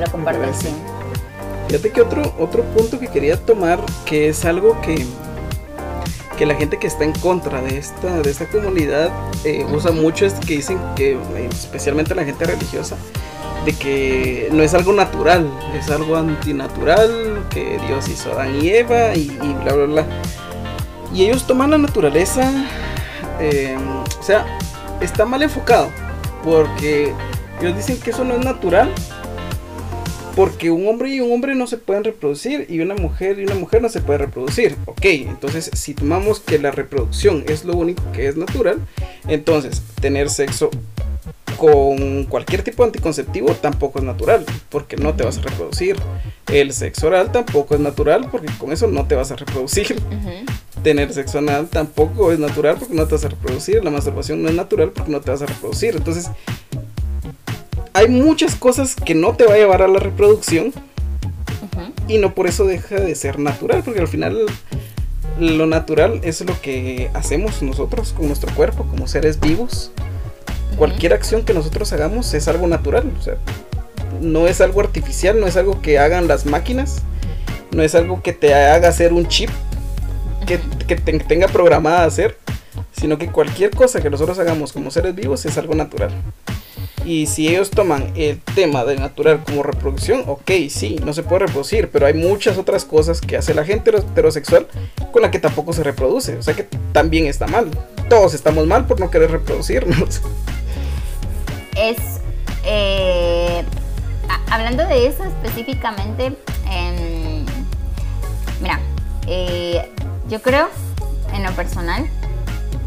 [0.00, 0.74] Lo comparto al 100.
[1.68, 5.04] Fíjate que otro, otro punto que quería tomar, que es algo que,
[6.38, 9.10] que la gente que está en contra de esta, de esta comunidad
[9.44, 11.18] eh, usa mucho es que dicen que,
[11.50, 12.96] especialmente la gente religiosa,
[13.66, 18.70] de que no es algo natural, es algo antinatural, que Dios hizo a Adán y
[18.70, 19.28] Eva y,
[19.62, 20.06] bla, bla, bla.
[21.14, 22.50] Y ellos toman la naturaleza,
[23.40, 24.46] em, o sea,
[25.00, 25.90] está mal enfocado,
[26.44, 27.12] porque
[27.60, 28.92] ellos dicen que eso no es natural,
[30.36, 33.56] porque un hombre y un hombre no se pueden reproducir y una mujer y una
[33.56, 34.76] mujer no se puede reproducir.
[34.86, 38.78] Ok, entonces si tomamos que la reproducción es lo único que es natural,
[39.26, 40.70] entonces tener sexo
[41.58, 45.96] con cualquier tipo de anticonceptivo tampoco es natural, porque no te vas a reproducir.
[46.46, 50.00] El sexo oral tampoco es natural, porque con eso no te vas a reproducir.
[50.82, 53.84] Tener sexo anal tampoco es natural, porque no te vas a reproducir.
[53.84, 55.96] La masturbación no es natural, porque no te vas a reproducir.
[55.96, 56.30] Entonces,
[57.92, 60.72] hay muchas cosas que no te va a llevar a la reproducción
[62.06, 64.46] y no por eso deja de ser natural, porque al final
[65.38, 69.90] lo natural es lo que hacemos nosotros con nuestro cuerpo como seres vivos.
[70.78, 73.34] Cualquier acción que nosotros hagamos es algo natural, o sea,
[74.20, 77.02] no es algo artificial, no es algo que hagan las máquinas,
[77.72, 79.50] no es algo que te haga hacer un chip
[80.46, 82.38] que, que tenga programada a hacer,
[82.92, 86.12] sino que cualquier cosa que nosotros hagamos como seres vivos es algo natural.
[87.04, 91.46] Y si ellos toman el tema de natural como reproducción, ok, sí, no se puede
[91.46, 94.66] reproducir, pero hay muchas otras cosas que hace la gente heterosexual
[95.10, 96.36] con la que tampoco se reproduce.
[96.36, 97.70] O sea que también está mal.
[98.10, 100.20] Todos estamos mal por no querer reproducirnos.
[101.78, 102.20] Es.
[102.64, 103.64] Eh,
[104.50, 106.36] hablando de eso específicamente,
[108.60, 108.80] mira,
[109.26, 109.90] eh,
[110.28, 110.68] yo creo,
[111.32, 112.08] en lo personal,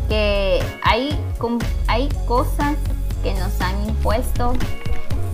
[0.10, 1.18] que hay,
[1.88, 2.76] hay cosas
[3.24, 4.54] que nos han impuesto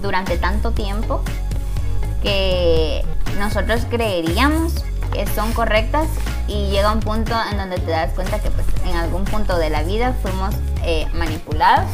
[0.02, 1.22] durante tanto tiempo
[2.22, 3.04] que
[3.40, 6.08] nosotros creeríamos que son correctas
[6.48, 9.70] y llega un punto en donde te das cuenta que pues, en algún punto de
[9.70, 11.90] la vida fuimos eh, manipulados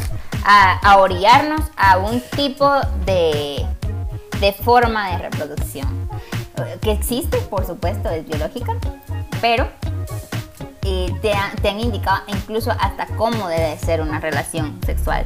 [0.45, 2.69] a, a, orillarnos a un tipo
[3.05, 3.65] de,
[4.39, 6.03] de forma de reproducción
[6.81, 8.75] que existe, por supuesto, es biológica,
[9.41, 9.67] pero
[10.83, 15.25] eh, te, te, han indicado incluso hasta cómo debe ser una relación sexual.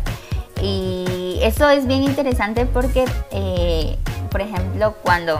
[0.62, 3.98] Y eso es bien interesante porque, eh,
[4.32, 5.40] por ejemplo, cuando,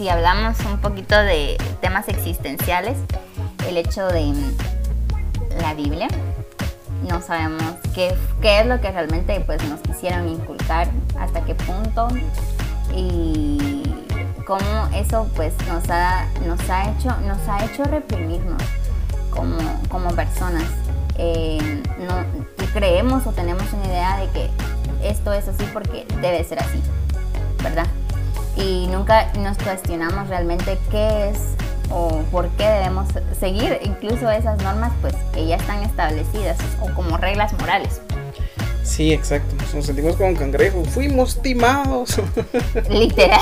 [0.00, 2.96] si hablamos un poquito de temas existenciales,
[3.68, 4.32] el hecho de
[5.60, 6.08] la Biblia,
[7.06, 7.62] no sabemos
[7.94, 12.08] qué, es lo que realmente pues, nos quisieron inculcar, hasta qué punto
[12.96, 13.82] y
[14.46, 18.62] cómo eso pues nos ha, nos ha, hecho, nos ha hecho reprimirnos
[19.28, 19.58] como,
[19.90, 20.64] como personas.
[21.18, 22.24] Eh, no,
[22.72, 24.50] creemos o tenemos una idea de que
[25.06, 26.80] esto es así porque debe ser así,
[27.62, 27.86] ¿verdad?
[28.62, 31.38] Y nunca nos cuestionamos realmente qué es
[31.90, 37.16] o por qué debemos seguir incluso esas normas pues que ya están establecidas o como
[37.16, 38.00] reglas morales.
[38.82, 39.54] Sí, exacto.
[39.74, 40.84] Nos sentimos como un cangrejo.
[40.84, 42.20] Fuimos timados.
[42.90, 43.40] Literal.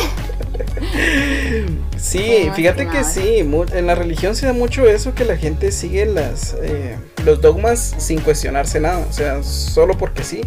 [1.96, 3.38] Sí, fíjate que sí.
[3.72, 7.94] En la religión se da mucho eso que la gente sigue las eh, los dogmas
[7.96, 9.06] sin cuestionarse nada.
[9.08, 10.42] O sea, solo porque sí.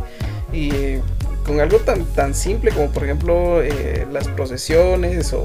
[0.53, 0.97] Y
[1.45, 5.43] con algo tan, tan simple como por ejemplo eh, las procesiones o,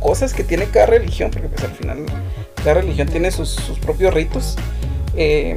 [0.00, 2.06] cosas que tiene cada religión, porque pues al final
[2.62, 4.56] cada religión tiene sus, sus propios ritos.
[5.16, 5.56] Eh,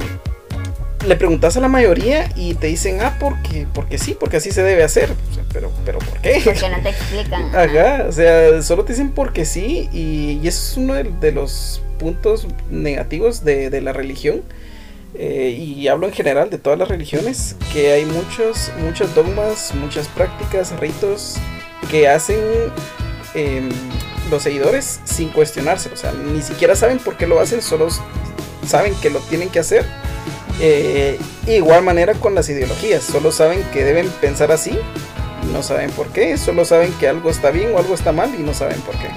[1.07, 4.63] le preguntas a la mayoría y te dicen, ah, porque, porque sí, porque así se
[4.63, 5.09] debe hacer.
[5.51, 6.41] pero, pero ¿por qué?
[6.43, 7.55] Porque no te explican.
[7.55, 11.81] Ajá, o sea, solo te dicen porque sí y, y eso es uno de, los
[11.97, 14.41] puntos negativos de, la religión.
[15.13, 20.07] Eh, y hablo en general de todas las religiones, que hay muchos, muchos dogmas, muchas
[20.07, 21.35] prácticas, ritos
[21.89, 22.39] que hacen
[23.33, 23.69] em,
[24.29, 25.89] los seguidores sin cuestionarse.
[25.93, 27.89] O sea, ni siquiera saben por qué lo hacen, solo
[28.65, 29.85] saben que lo tienen que hacer
[30.59, 34.77] eh, igual manera con las ideologías, solo saben que deben pensar así
[35.51, 38.43] no saben por qué, solo saben que algo está bien o algo está mal y
[38.43, 39.09] no saben por qué.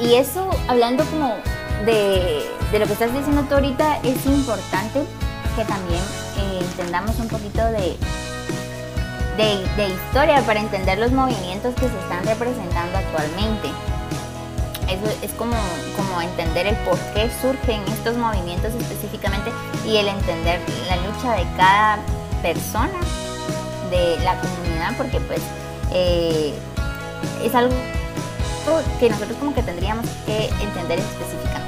[0.00, 1.36] Y eso, hablando como
[1.84, 2.44] de,
[2.78, 5.00] lo que estás diciendo tú ahorita, es importante
[5.56, 6.02] que también
[6.38, 7.96] eh, entendamos un poquito de,
[9.36, 13.70] de historia para entender los movimientos que se están representando actualmente
[15.22, 15.54] es como,
[15.96, 19.50] como entender el por qué surgen estos movimientos específicamente
[19.86, 21.98] y el entender la lucha de cada
[22.42, 22.98] persona
[23.90, 25.40] de la comunidad, porque pues
[25.92, 26.54] eh,
[27.42, 27.74] es algo
[29.00, 31.61] que nosotros como que tendríamos que entender específicamente.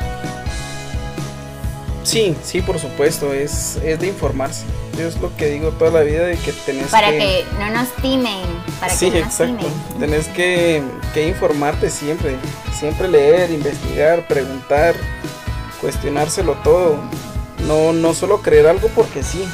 [2.14, 4.64] Sí, sí, por supuesto, es, es de informarse.
[4.96, 7.44] Yo es lo que digo toda la vida de que tenés para que...
[7.58, 8.44] no nos timen,
[8.78, 9.54] para sí, que no exacto.
[9.54, 9.98] Nos timen.
[9.98, 10.80] Tenés que,
[11.12, 12.36] que informarte siempre,
[12.78, 14.94] siempre leer, investigar, preguntar,
[15.80, 16.98] cuestionárselo todo.
[17.66, 19.44] No, no solo creer algo porque sí.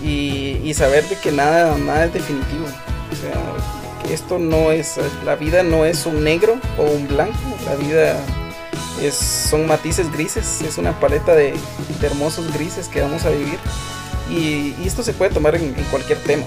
[0.00, 2.66] Y, y saber de que nada, nada es definitivo.
[2.66, 4.94] O sea, que esto no es,
[5.24, 7.34] la vida no es un negro o un blanco,
[7.66, 8.16] la vida
[9.02, 11.54] es, son matices grises, es una paleta de,
[12.02, 13.58] hermosos grises que vamos a vivir.
[14.30, 16.44] Y, esto se puede tomar en, cualquier tema.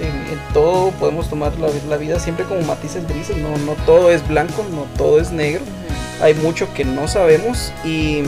[0.00, 0.20] En,
[0.54, 4.86] todo podemos tomar la, vida siempre como matices grises, no, no todo es blanco, no
[4.96, 5.62] todo es negro.
[6.20, 8.22] Hay mucho que no sabemos y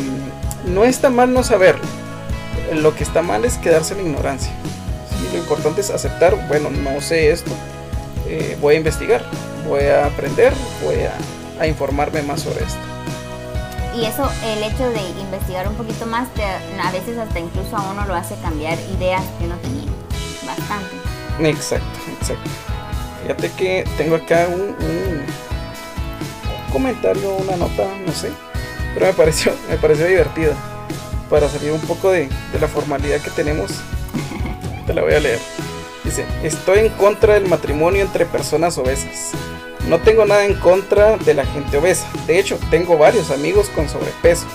[0.66, 1.84] no está mal no saberlo.
[2.74, 4.52] Lo que está mal es quedarse en la ignorancia.
[5.32, 7.50] Lo importante es aceptar, bueno, no sé esto,
[8.28, 9.24] eh, voy a investigar,
[9.66, 10.52] voy a aprender,
[10.84, 10.96] voy
[11.59, 12.91] a informarme más sobre esto
[13.95, 16.28] y eso, el hecho de investigar un poquito más,
[16.82, 19.90] a veces hasta incluso a uno lo hace cambiar ideas que uno tenía.
[20.47, 21.49] Bastante.
[21.49, 22.51] Exacto, exacto.
[23.22, 25.24] Fíjate que tengo acá un, un,
[26.72, 28.30] comentario, una nota, no sé,
[28.95, 30.55] pero me pareció, me pareció divertida.
[31.28, 33.70] Para salir un poco de, de la formalidad que tenemos,
[34.86, 35.38] te la voy a leer.
[36.05, 39.32] Dice, estoy en contra del matrimonio entre personas obesas.
[39.88, 42.06] No tengo nada en contra de la gente obesa.
[42.26, 44.46] De hecho, tengo varios amigos con sobrepeso.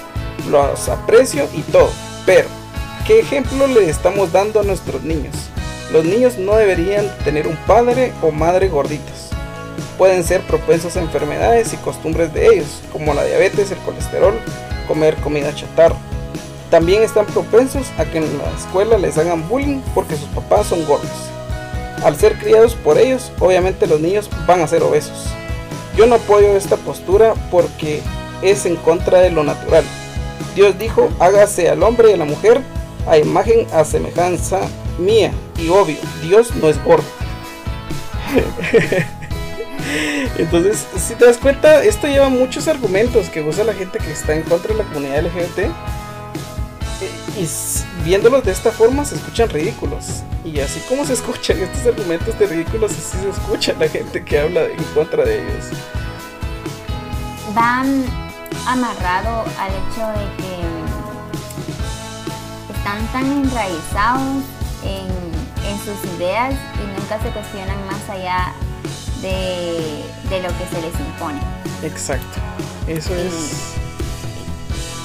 [0.50, 1.92] Los aprecio y todo.
[2.26, 2.48] Pero,
[3.06, 5.36] ¿qué ejemplo le estamos dando a nuestros niños?
[5.92, 9.30] Los niños no deberían tener un padre o madre gorditos.
[9.98, 14.40] Pueden ser propensos a enfermedades y costumbres de ellos, como la diabetes, el colesterol,
[14.88, 15.96] comer comida chatarra.
[16.70, 20.86] También están propensos a que en la escuela les hagan bullying porque sus papás son
[20.86, 21.10] gordos.
[22.04, 25.28] Al ser criados por ellos, obviamente los niños van a ser obesos.
[25.96, 28.02] Yo no apoyo esta postura porque
[28.42, 29.84] es en contra de lo natural.
[30.56, 32.62] Dios dijo, hágase al hombre y a la mujer
[33.08, 34.60] a imagen, a semejanza
[35.00, 35.32] mía.
[35.58, 37.06] Y obvio, Dios no es gordo.
[40.38, 44.36] Entonces, si te das cuenta, esto lleva muchos argumentos que usa la gente que está
[44.36, 45.60] en contra de la comunidad LGBT.
[45.60, 45.72] Eh,
[47.40, 47.48] y
[48.08, 50.24] viéndolos de esta forma se escuchan ridículos.
[50.46, 54.40] Y así como se escuchan estos argumentos de ridículos, así se escucha la gente que
[54.40, 55.66] habla en contra de ellos.
[57.54, 58.06] Van
[58.66, 60.54] amarrado al hecho de que
[62.78, 64.44] están tan enraizados
[64.86, 65.10] en,
[65.70, 68.54] en sus ideas y nunca se cuestionan más allá
[69.22, 70.06] de,
[70.42, 71.42] lo que se les impone.
[71.84, 72.40] Exacto,
[72.88, 73.87] eso es...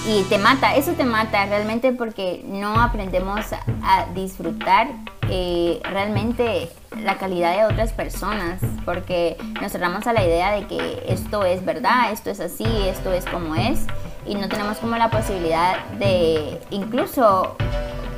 [0.05, 4.89] Y te mata, eso te mata realmente porque no aprendemos a, disfrutar
[5.31, 6.69] eh, realmente
[7.01, 11.65] la calidad de otras personas, porque nos cerramos a la idea de que esto es
[11.65, 13.87] verdad, esto es así, esto es como es,
[14.27, 17.57] y no tenemos como la posibilidad de, incluso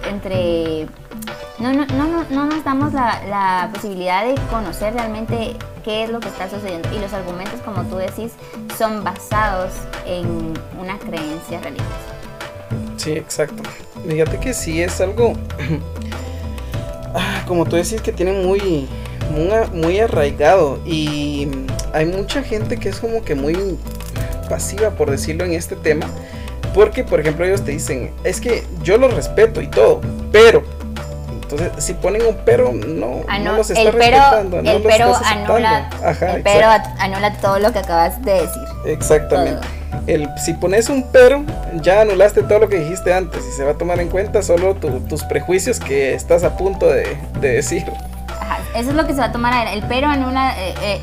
[0.09, 0.89] entre
[1.59, 6.19] no, no, no, no nos damos la, la, posibilidad de conocer realmente qué es lo
[6.19, 6.89] que está sucediendo.
[6.93, 8.33] Y los argumentos, como tú decís,
[8.77, 9.73] son basados
[10.05, 12.15] en una creencia religiosa.
[12.97, 13.63] Sí, exacto.
[14.09, 15.35] Fíjate que sí es algo,
[17.15, 18.89] ah, como tú decís, que tiene muy,
[19.31, 20.81] muy, muy arraigado.
[20.85, 21.49] Y
[21.93, 23.79] hay mucha gente que es como que muy
[24.49, 26.07] pasiva, por decirlo, en este tema.
[26.75, 30.01] Porque, por ejemplo, ellos te dicen, es que yo lo respeto y todo,
[30.33, 30.65] pero
[31.55, 34.59] entonces, si ponen un pero, no, no los está el pero, respetando.
[34.59, 35.91] el pero anula,
[36.35, 38.63] el pero anula todo lo que acabas de decir.
[38.87, 39.67] Exactamente.
[40.07, 41.45] El, si pones un pero,
[41.75, 44.75] ya anulaste todo lo que dijiste antes y se va a tomar en cuenta solo
[44.75, 47.85] tus prejuicios que estás a punto de, decir.
[48.29, 49.69] Ajá, eso es lo que se va a tomar.
[49.69, 51.01] El pero anula eh, eh,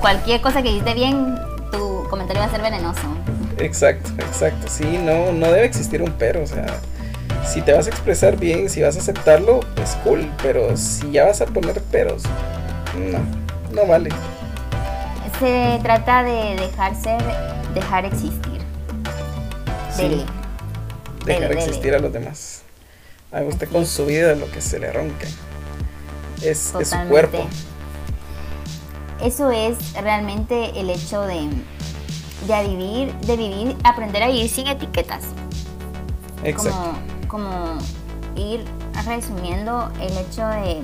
[0.00, 1.36] cualquier cosa que dijiste bien,
[1.72, 3.00] tu comentario va a ser venenoso.
[3.58, 4.66] Exacto, exacto.
[4.68, 6.66] Sí, no, no debe existir un pero, o sea
[7.46, 11.26] si te vas a expresar bien, si vas a aceptarlo, pues cool, pero si ya
[11.26, 12.22] vas a poner peros,
[12.96, 13.18] no,
[13.72, 14.10] no vale.
[15.38, 17.20] Se trata de dejar ser,
[17.74, 18.60] dejar existir.
[19.94, 20.24] Sí.
[21.24, 22.62] Dejar existir a los demás.
[23.32, 25.26] Haga usted con su vida lo que se le ronque.
[26.42, 27.46] Es, es, su cuerpo.
[29.20, 31.48] Eso es realmente el hecho de,
[32.46, 35.24] de vivir, de vivir, aprender a vivir sin etiquetas.
[36.44, 37.13] Exacto como
[38.36, 38.64] ir
[39.06, 40.82] resumiendo el hecho de,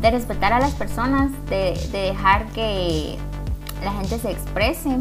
[0.00, 3.18] de respetar a las personas, de, dejar que
[3.84, 4.98] la gente se exprese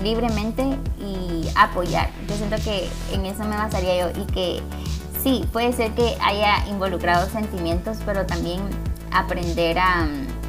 [0.00, 2.10] libremente y apoyar.
[2.28, 4.62] Yo siento que en eso me basaría yo y que
[5.22, 8.60] sí, puede ser que haya involucrado sentimientos, pero también
[9.12, 10.08] aprender a,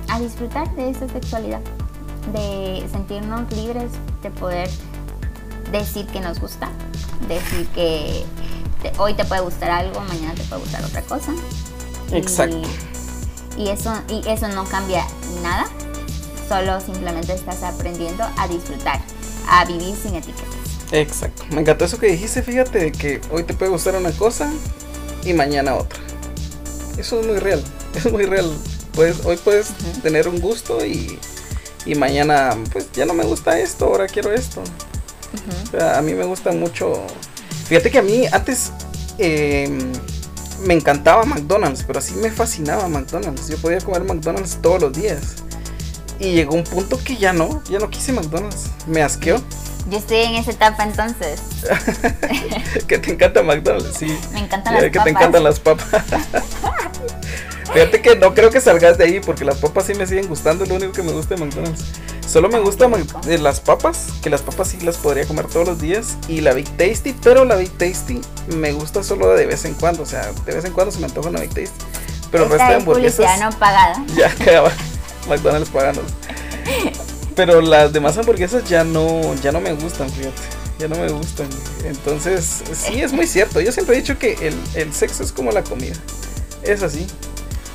[0.10, 1.62] a disfrutar de esa sexualidad,
[2.34, 3.92] de sentirnos libres,
[4.24, 4.70] de poder
[5.72, 6.70] decir que nos gusta,
[7.28, 8.26] decir que
[8.98, 11.34] hoy te puede gustar algo, mañana te puede gustar otra cosa.
[12.12, 12.62] Exacto.
[13.58, 15.06] Y, eso, y eso no cambia
[15.42, 15.66] nada,
[16.48, 19.00] solo simplemente estás aprendiendo a disfrutar,
[19.50, 20.56] a vivir sin etiquetas.
[20.92, 21.44] Exacto.
[21.50, 24.52] Me encantó eso que dijiste, fíjate, que hoy te puede gustar una cosa
[25.24, 26.00] y mañana otra.
[26.98, 27.64] Eso es muy real,
[27.96, 28.52] es muy real.
[28.94, 29.70] Pues, hoy puedes
[30.04, 31.20] tener un gusto y,
[31.86, 34.62] y, mañana, pues ya no me gusta esto, ahora quiero esto.
[34.62, 37.06] o sea, a mí me gusta mucho
[37.66, 38.72] Fíjate que a mí antes
[39.18, 39.92] em,
[40.66, 43.48] me encantaba McDonald's, pero así me fascinaba McDonald's.
[43.48, 45.36] Yo podía comer McDonald's todos los días.
[46.20, 48.68] Y llegó un punto que ya no, ya no quise McDonald's.
[48.88, 49.42] Me asqueó.
[49.90, 51.42] Yo estoy en esa etapa entonces.
[52.88, 54.18] que te encanta McDonald's, sí.
[54.32, 54.92] Me encantan las papas.
[54.92, 55.88] que te encantan las papas.
[57.74, 60.66] Fíjate que no creo que salgas de ahí porque las papas sí me siguen gustando.
[60.66, 61.84] Lo único que me gusta de McDonald's.
[62.36, 62.92] Solo me gustan
[63.40, 66.18] las papas, que las papas sí las podría comer todos los días.
[66.28, 68.20] Y la Big Tasty, pero la Big Tasty
[68.58, 70.04] me gusta solo de vez en cuando.
[70.04, 71.86] O sea, de vez en cuando se me antoja una Big Tasty.
[72.32, 73.40] Pero el resto de hamburguesas.
[73.40, 74.04] no pagada.
[74.18, 74.70] Ya quedaba
[75.30, 76.02] McDonald's pagando.
[77.38, 80.42] Pero las demás hamburguesas ya no, ya no me gustan, fíjate.
[80.78, 81.48] Ya no me gustan.
[81.86, 83.62] Entonces, sí, es muy cierto.
[83.62, 85.96] Yo siempre he dicho que el, el sexo es como la comida.
[86.64, 87.08] Es así.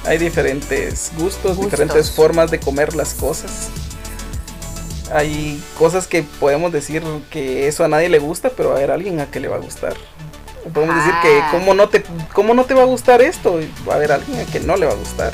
[0.04, 3.70] Hay diferentes gustos, diferentes formas de comer las cosas
[5.12, 8.90] hay cosas que podemos decir que eso a nadie le gusta, pero va a haber
[8.90, 9.94] alguien a que le va a gustar.
[10.72, 13.96] Podemos decir que cómo no te cómo no te va a gustar esto, va a
[13.96, 15.32] haber alguien a que no le va a gustar.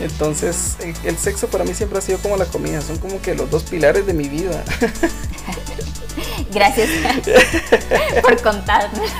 [0.00, 3.50] Entonces, el sexo para mí siempre ha sido como la comida, son como que los
[3.50, 4.62] dos pilares de mi vida.
[6.52, 6.88] Gracias
[8.22, 9.10] por contarnos.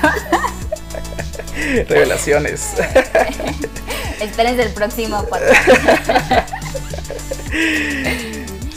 [1.87, 2.73] Revelaciones.
[4.21, 5.67] Espérense el próximo podcast.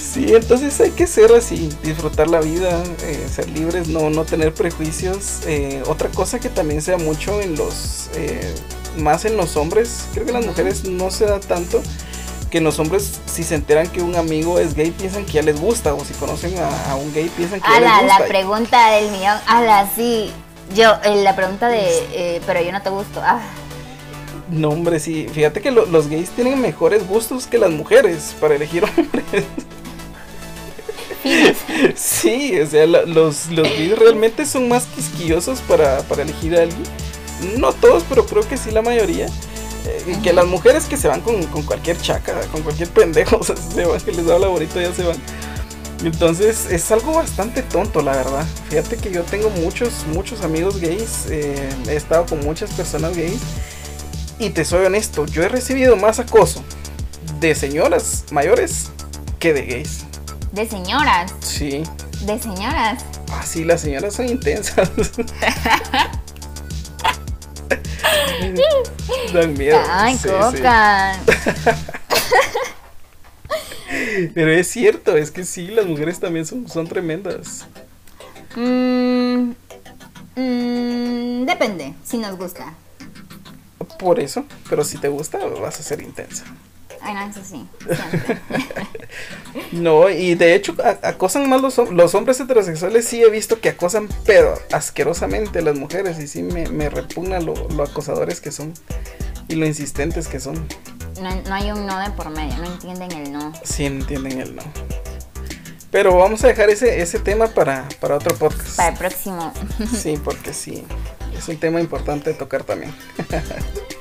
[0.00, 4.52] Sí, entonces hay que ser así, disfrutar la vida, eh, ser libres, no, no tener
[4.54, 5.40] prejuicios.
[5.46, 8.54] Eh, otra cosa que también se da mucho en los, eh,
[8.98, 11.82] más en los hombres, creo que en las mujeres no se da tanto,
[12.50, 15.42] que en los hombres si se enteran que un amigo es gay piensan que ya
[15.42, 18.18] les gusta, o si conocen a, un gay piensan que ya les gusta.
[18.18, 20.32] la pregunta del millón, ala, sí,
[20.74, 23.40] yo, la pregunta de, pero yo no te gusto, ah.
[24.50, 25.28] No, hombre, sí.
[25.32, 29.44] Fíjate que los gays tienen mejores gustos que las mujeres para elegir hombres.
[31.96, 36.82] sí, o sea, los, los gays realmente son más quisquillosos para, elegir a alguien.
[37.56, 39.26] No todos, pero creo que sí la mayoría.
[39.86, 43.56] Eh, que las mujeres que se van con, cualquier chaca, con cualquier pendejo, o sea,
[43.56, 45.16] se van, que les da la bonito ya se van.
[46.04, 48.46] Entonces es algo bastante tonto, la verdad.
[48.70, 51.26] Fíjate que yo tengo muchos, muchos amigos gays.
[51.28, 53.40] Eh, he estado con muchas personas gays.
[54.38, 56.64] Y te soy honesto, yo he recibido más acoso
[57.40, 58.90] de señoras mayores
[59.38, 60.06] que de gays.
[60.52, 61.34] ¿De señoras?
[61.40, 61.82] Sí.
[62.22, 63.04] ¿De señoras?
[63.30, 64.90] Ah, sí, las señoras son intensas.
[69.32, 69.80] Dan miedo.
[69.88, 71.18] Ay, coca.
[74.34, 77.66] Pero es cierto, es que sí, las mujeres también son, son tremendas.
[78.56, 79.52] Mm,
[80.36, 82.74] mm, depende, si nos gusta
[84.00, 86.44] por eso, pero si te gusta vas a ser intensa.
[87.02, 87.66] Ay, no, eso sí.
[89.72, 93.06] no, y de hecho acosan más los, los hombres heterosexuales.
[93.06, 96.18] Sí he visto que acosan, pero asquerosamente las mujeres.
[96.18, 98.74] Y sí me, me repugna lo, lo, acosadores que son
[99.48, 100.54] y lo insistentes que son.
[101.20, 103.52] No, no hay un no de por medio, no entienden el no.
[103.64, 104.62] Sí, entienden el no.
[105.90, 108.76] Pero vamos a dejar ese, ese tema para, para otro podcast.
[108.76, 109.52] Para el próximo.
[109.92, 110.84] sí, porque sí.
[111.36, 112.94] Es un tema importante de tocar también.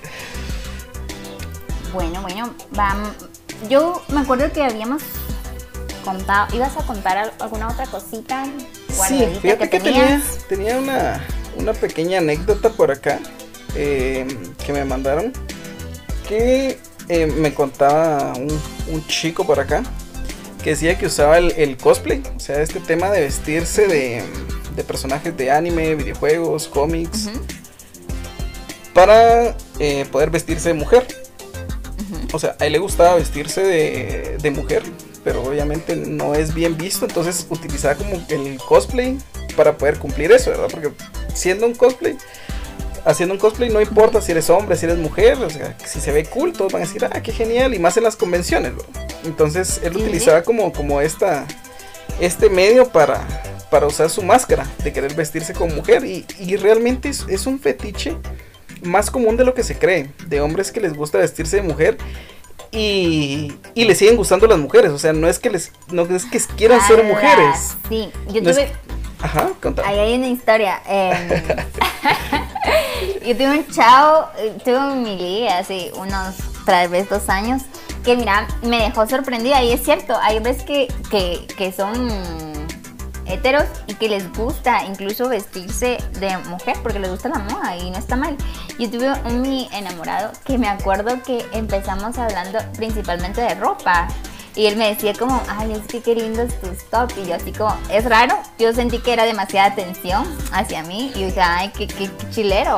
[1.93, 3.11] bueno, bueno, vamos.
[3.69, 5.01] Yo me acuerdo que habíamos
[6.03, 8.45] contado, ¿ibas a contar alguna otra cosita?
[9.07, 11.25] Sí, fíjate que, tenía, tenía una,
[11.57, 13.19] una, pequeña anécdota por acá
[13.75, 14.27] eh,
[14.65, 15.33] que me mandaron
[16.27, 18.61] que eh, me contaba un,
[18.91, 19.83] un, chico por acá
[20.63, 24.23] que decía que usaba el cosplay, o sea, este tema de vestirse de
[24.79, 27.29] de personajes de anime, videojuegos, cómics,
[28.93, 31.05] para eh, poder vestirse de mujer.
[32.31, 34.83] O sea, a él le gustaba vestirse de, mujer,
[35.23, 39.17] pero obviamente no es bien visto, entonces utilizaba como el cosplay
[39.55, 40.67] para poder cumplir eso, ¿verdad?
[40.69, 40.91] Porque
[41.33, 42.17] siendo un cosplay,
[43.05, 46.11] haciendo un cosplay no importa si eres hombre, si eres mujer, o sea, si se
[46.11, 48.73] ve cool, todos van a decir, ah, qué genial, y más en las convenciones,
[49.25, 51.45] Entonces él utilizaba como, como esta,
[52.19, 53.25] este medio para,
[53.69, 56.03] para usar su máscara, de querer vestirse como mujer.
[56.05, 58.15] Y, realmente es, un fetiche
[58.83, 61.97] más común de lo que se cree, de hombres que les gusta vestirse de mujer.
[62.71, 66.25] Y, y les siguen gustando las mujeres, o sea, no es que les no es
[66.25, 67.77] que quieran ser mujeres.
[67.89, 68.71] Sí, yo tuve
[69.21, 69.49] Ajá,
[69.85, 70.81] Ahí hay una historia.
[70.87, 71.29] Em,
[73.25, 74.27] yo tuve un chavo,
[74.63, 77.63] tuve mi liga hace unos tal vez dos años
[78.03, 82.09] que mira, me dejó sorprendida y es cierto, hay veces que, que, que son
[83.29, 87.89] heteros y que les gusta incluso vestirse de mujer porque les gusta la moda y
[87.89, 88.35] no está mal.
[88.77, 94.07] Yo tuve un mi enamorado que me acuerdo que empezamos hablando principalmente de ropa.
[94.55, 97.11] Y él me decía como, ay, es que qué lindos tus top.
[97.23, 98.37] Y yo así como, es raro.
[98.57, 101.11] Yo sentí que era demasiada atención hacia mí.
[101.15, 102.77] Y yo dije, ay, qué, qué, chilero.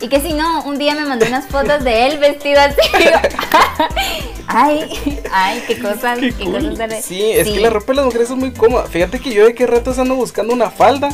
[0.00, 2.80] Y que si no, un día me mandó unas fotos de él vestido así.
[4.46, 6.18] ay, ay, qué cosas.
[6.18, 8.86] Qué, cosas sí, es que la ropa de las mujeres es muy cómoda.
[8.86, 11.10] Fíjate que yo de qué rato ando buscando una falda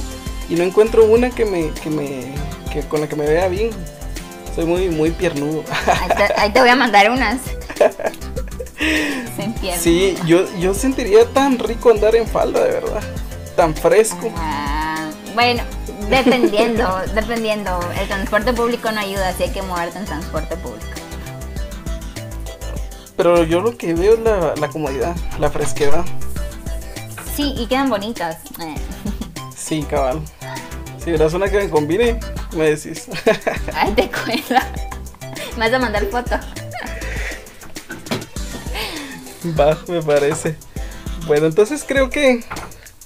[0.48, 2.32] y no encuentro una que me, que me,
[2.72, 3.70] que con la que me vea bien.
[4.54, 5.64] Soy muy, muy piernudo.
[6.36, 7.40] ahí, te, voy a mandar unas.
[9.36, 13.02] Se Sí, yo, yo sentiría tan rico andar en falda, de verdad.
[13.56, 14.32] Tan fresco.
[14.36, 15.62] Ah, bueno,
[16.08, 17.80] Dependiendo, dependiendo.
[18.00, 20.86] El transporte público no ayuda, así hay que moverte en transporte público.
[23.16, 24.20] Pero yo lo que veo es
[24.60, 26.04] la, comodidad, la fresquedad.
[27.34, 28.38] Sí, y quedan bonitas.
[29.56, 30.20] Sí, cabal.
[31.02, 32.20] Si verás una que me combine,
[32.52, 33.08] me decís.
[33.74, 34.66] Ay, te cuenta.
[35.56, 36.38] Me vas a mandar foto.
[39.58, 40.56] Va, me parece.
[41.26, 42.44] Bueno, entonces creo que.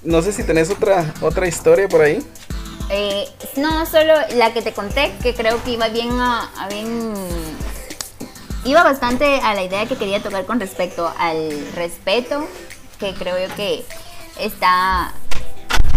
[0.02, 2.24] No sé si tenés otra, otra historia por ahí.
[2.92, 7.14] Eh, no, solo la que te conté, que creo que iba bien a, bien...
[8.64, 12.46] Iba bastante a la idea que quería tocar con respecto al respeto,
[12.98, 13.84] que creo yo que
[14.40, 15.12] está...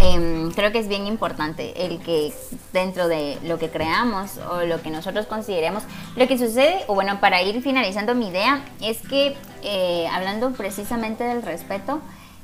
[0.02, 2.34] Em, creo que es bien importante el que
[2.74, 5.84] dentro de lo que creamos o lo que nosotros consideremos,
[6.16, 11.24] lo que sucede, o bueno, para ir finalizando mi idea, es que eh, hablando precisamente
[11.24, 12.02] del respeto,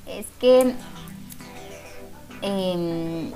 [0.08, 0.74] es que
[2.42, 3.32] em,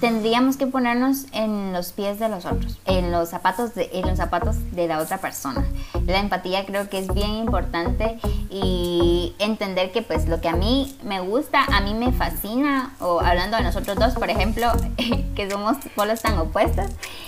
[0.00, 4.16] tendríamos que ponernos en los pies de los otros, en los zapatos de, en los
[4.16, 5.64] zapatos de la otra persona.
[6.06, 8.18] La empatía creo que es bien importante
[8.50, 13.20] y entender que pues lo que a mí me gusta, a mí me fascina, o
[13.20, 14.72] hablando de nosotros dos, por ejemplo,
[15.36, 16.86] que somos polos tan opuestos,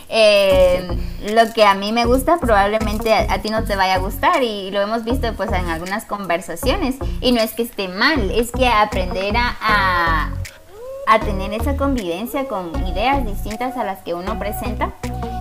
[0.09, 0.89] eh,
[1.35, 4.71] lo que a mí me gusta probablemente a, ti no te vaya a gustar y
[4.71, 8.69] lo hemos visto pues en algunas conversaciones y no es que esté mal, es que
[8.69, 10.31] aprender a a
[11.19, 14.93] tener esa convivencia con ideas distintas a las que uno presenta,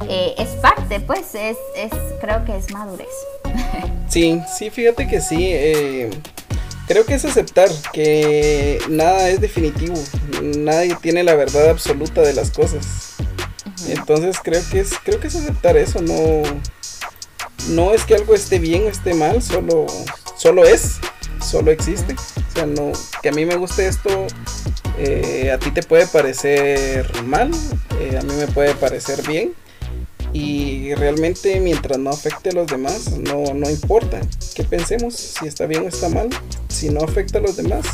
[0.07, 1.91] eh, es parte, pues, es, es,
[2.21, 3.07] creo que es madurez.
[4.09, 5.37] Sí, sí, fíjate que sí.
[5.51, 6.09] Eh,
[6.87, 9.95] creo que es aceptar que nada es definitivo,
[10.41, 13.15] nadie tiene la verdad absoluta de las cosas.
[13.89, 16.41] Entonces creo que es, creo que es aceptar eso, no,
[17.69, 19.85] no es que algo esté bien o esté mal, solo,
[20.37, 20.99] solo es,
[21.41, 22.13] solo existe.
[22.13, 24.27] O sea, no, que a mí me guste esto
[24.97, 27.51] eh, a ti te puede parecer mal,
[27.99, 29.53] eh, a mí me puede parecer bien.
[30.33, 34.19] Y realmente mientras no afecte a los demás, no, no importa
[34.55, 36.29] que pensemos si está bien o está mal.
[36.67, 37.85] Si no afecta a los demás,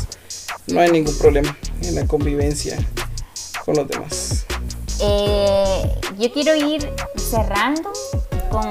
[0.66, 2.76] no hay ningún problema en la convivencia
[3.64, 4.46] con los demás.
[5.00, 7.92] Eh, yo quiero ir cerrando
[8.50, 8.68] con,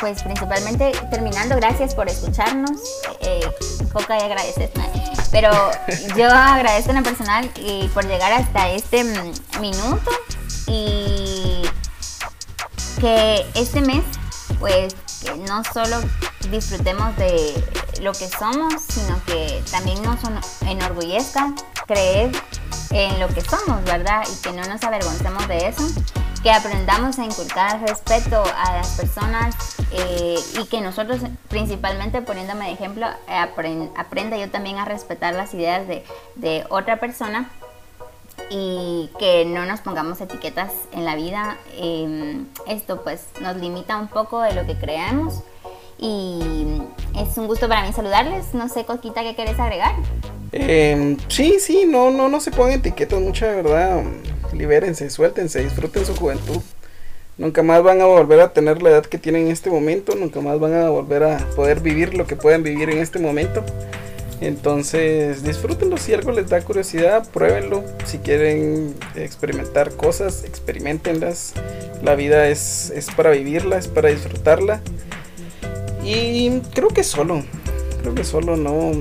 [0.00, 1.56] pues principalmente terminando.
[1.56, 2.78] Gracias por escucharnos.
[3.20, 3.40] Eh,
[3.92, 4.70] Coca y agradeces.
[5.30, 5.50] Pero
[6.16, 9.04] yo agradezco en lo personal y por llegar hasta este
[9.60, 10.10] minuto
[10.66, 11.62] y
[13.00, 14.04] que este mes,
[14.58, 15.98] pues, que no solo
[16.50, 17.54] disfrutemos de
[18.00, 20.18] lo que somos, sino que también nos
[20.62, 21.52] enorgullezca
[21.86, 22.30] creer
[22.90, 24.22] en lo que somos, ¿verdad?
[24.30, 25.86] Y que no nos avergoncemos de eso
[26.46, 29.56] que aprendamos a inculcar respeto a las personas
[29.90, 31.18] eh, y que nosotros,
[31.48, 33.04] principalmente poniéndome de ejemplo,
[33.96, 36.04] aprenda yo también a respetar las ideas de,
[36.36, 37.50] de otra persona
[38.48, 41.56] y que no nos pongamos etiquetas en la vida.
[41.78, 45.42] Em, esto pues nos limita un poco de lo que creamos
[45.98, 46.80] y
[47.18, 48.54] es un gusto para mí saludarles.
[48.54, 49.96] No sé, Coquita, ¿qué querés agregar?
[50.52, 54.04] Eh, sí, sí, no, no, no se pongan etiquetas, mucha verdad
[54.56, 56.60] libérense, suéltense, disfruten su juventud.
[57.38, 60.40] Nunca más van a volver a tener la edad que tienen en este momento, nunca
[60.40, 63.62] más van a volver a poder vivir lo que pueden vivir en este momento.
[64.40, 65.96] Entonces, disfrútenlo.
[65.96, 67.84] Si algo les da curiosidad, pruébenlo.
[68.04, 71.54] Si quieren experimentar cosas, experimentenlas.
[72.02, 74.80] La vida es, es para vivirla, es para disfrutarla.
[76.04, 77.44] Y creo que solo,
[78.00, 78.92] creo que solo no,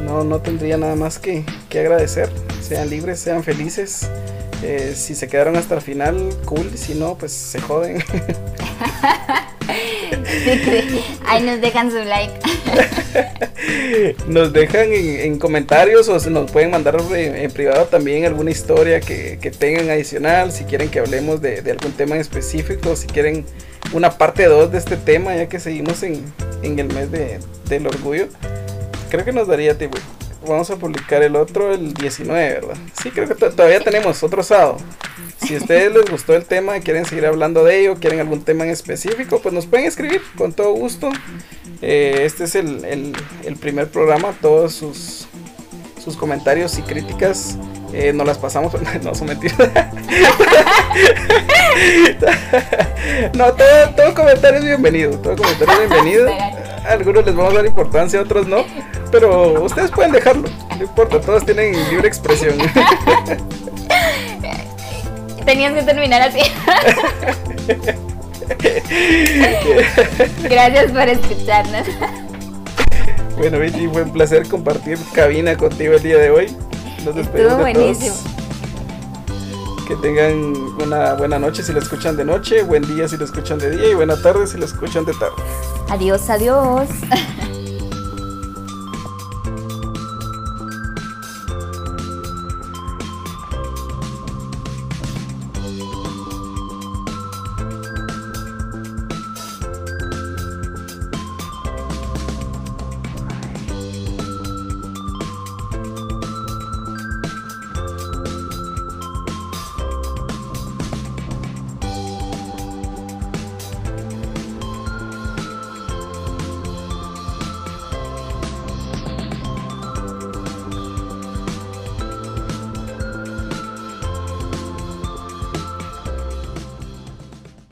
[0.00, 2.30] no, no tendría nada más que, que agradecer.
[2.60, 4.08] Sean libres, sean felices.
[4.62, 6.70] Eh, si se quedaron hasta el final, cool.
[6.76, 8.02] Si no, pues se joden.
[11.26, 12.32] Ahí nos dejan su like.
[14.28, 19.90] nos dejan en, comentarios o nos pueden mandar en, privado también alguna historia que, tengan
[19.90, 20.52] adicional.
[20.52, 23.44] Si quieren que hablemos de, algún tema en específico, si quieren
[23.92, 26.32] una parte 2 de este tema, ya que seguimos en,
[26.62, 28.28] el mes del orgullo.
[29.12, 29.98] Creo que nos daría tiempo
[30.48, 32.76] vamos a publicar el otro el 19, ¿verdad?
[33.02, 34.78] Sí, creo que todavía tenemos otro sábado.
[35.36, 38.64] Si a ustedes les gustó el tema, quieren seguir hablando de ello, quieren algún tema
[38.64, 41.10] en específico, pues nos pueden escribir con todo gusto.
[41.82, 43.12] Eh, este es el,
[43.60, 45.26] primer programa, todos sus,
[46.02, 47.58] sus comentarios y críticas
[47.92, 49.58] eh, nos las pasamos, no son mentiras.
[53.34, 56.30] no, todo, todo comentario es bienvenido, todo comentario es bienvenido.
[56.88, 58.64] algunos les vamos a dar importancia, a otros no.
[59.12, 62.56] Pero ustedes pueden dejarlo, no importa, todos tienen libre expresión.
[65.44, 66.40] Tenías que terminar así.
[70.48, 71.86] Gracias por escucharnos.
[73.36, 76.56] Bueno, Vicky, fue un placer compartir cabina contigo el día de hoy.
[77.04, 78.14] Nos Estuvo buenísimo.
[79.86, 83.58] Que tengan una buena noche si lo escuchan de noche, buen día si lo escuchan
[83.58, 85.34] de día y buena tarde si lo escuchan de tarde.
[85.90, 86.88] Adiós, adiós.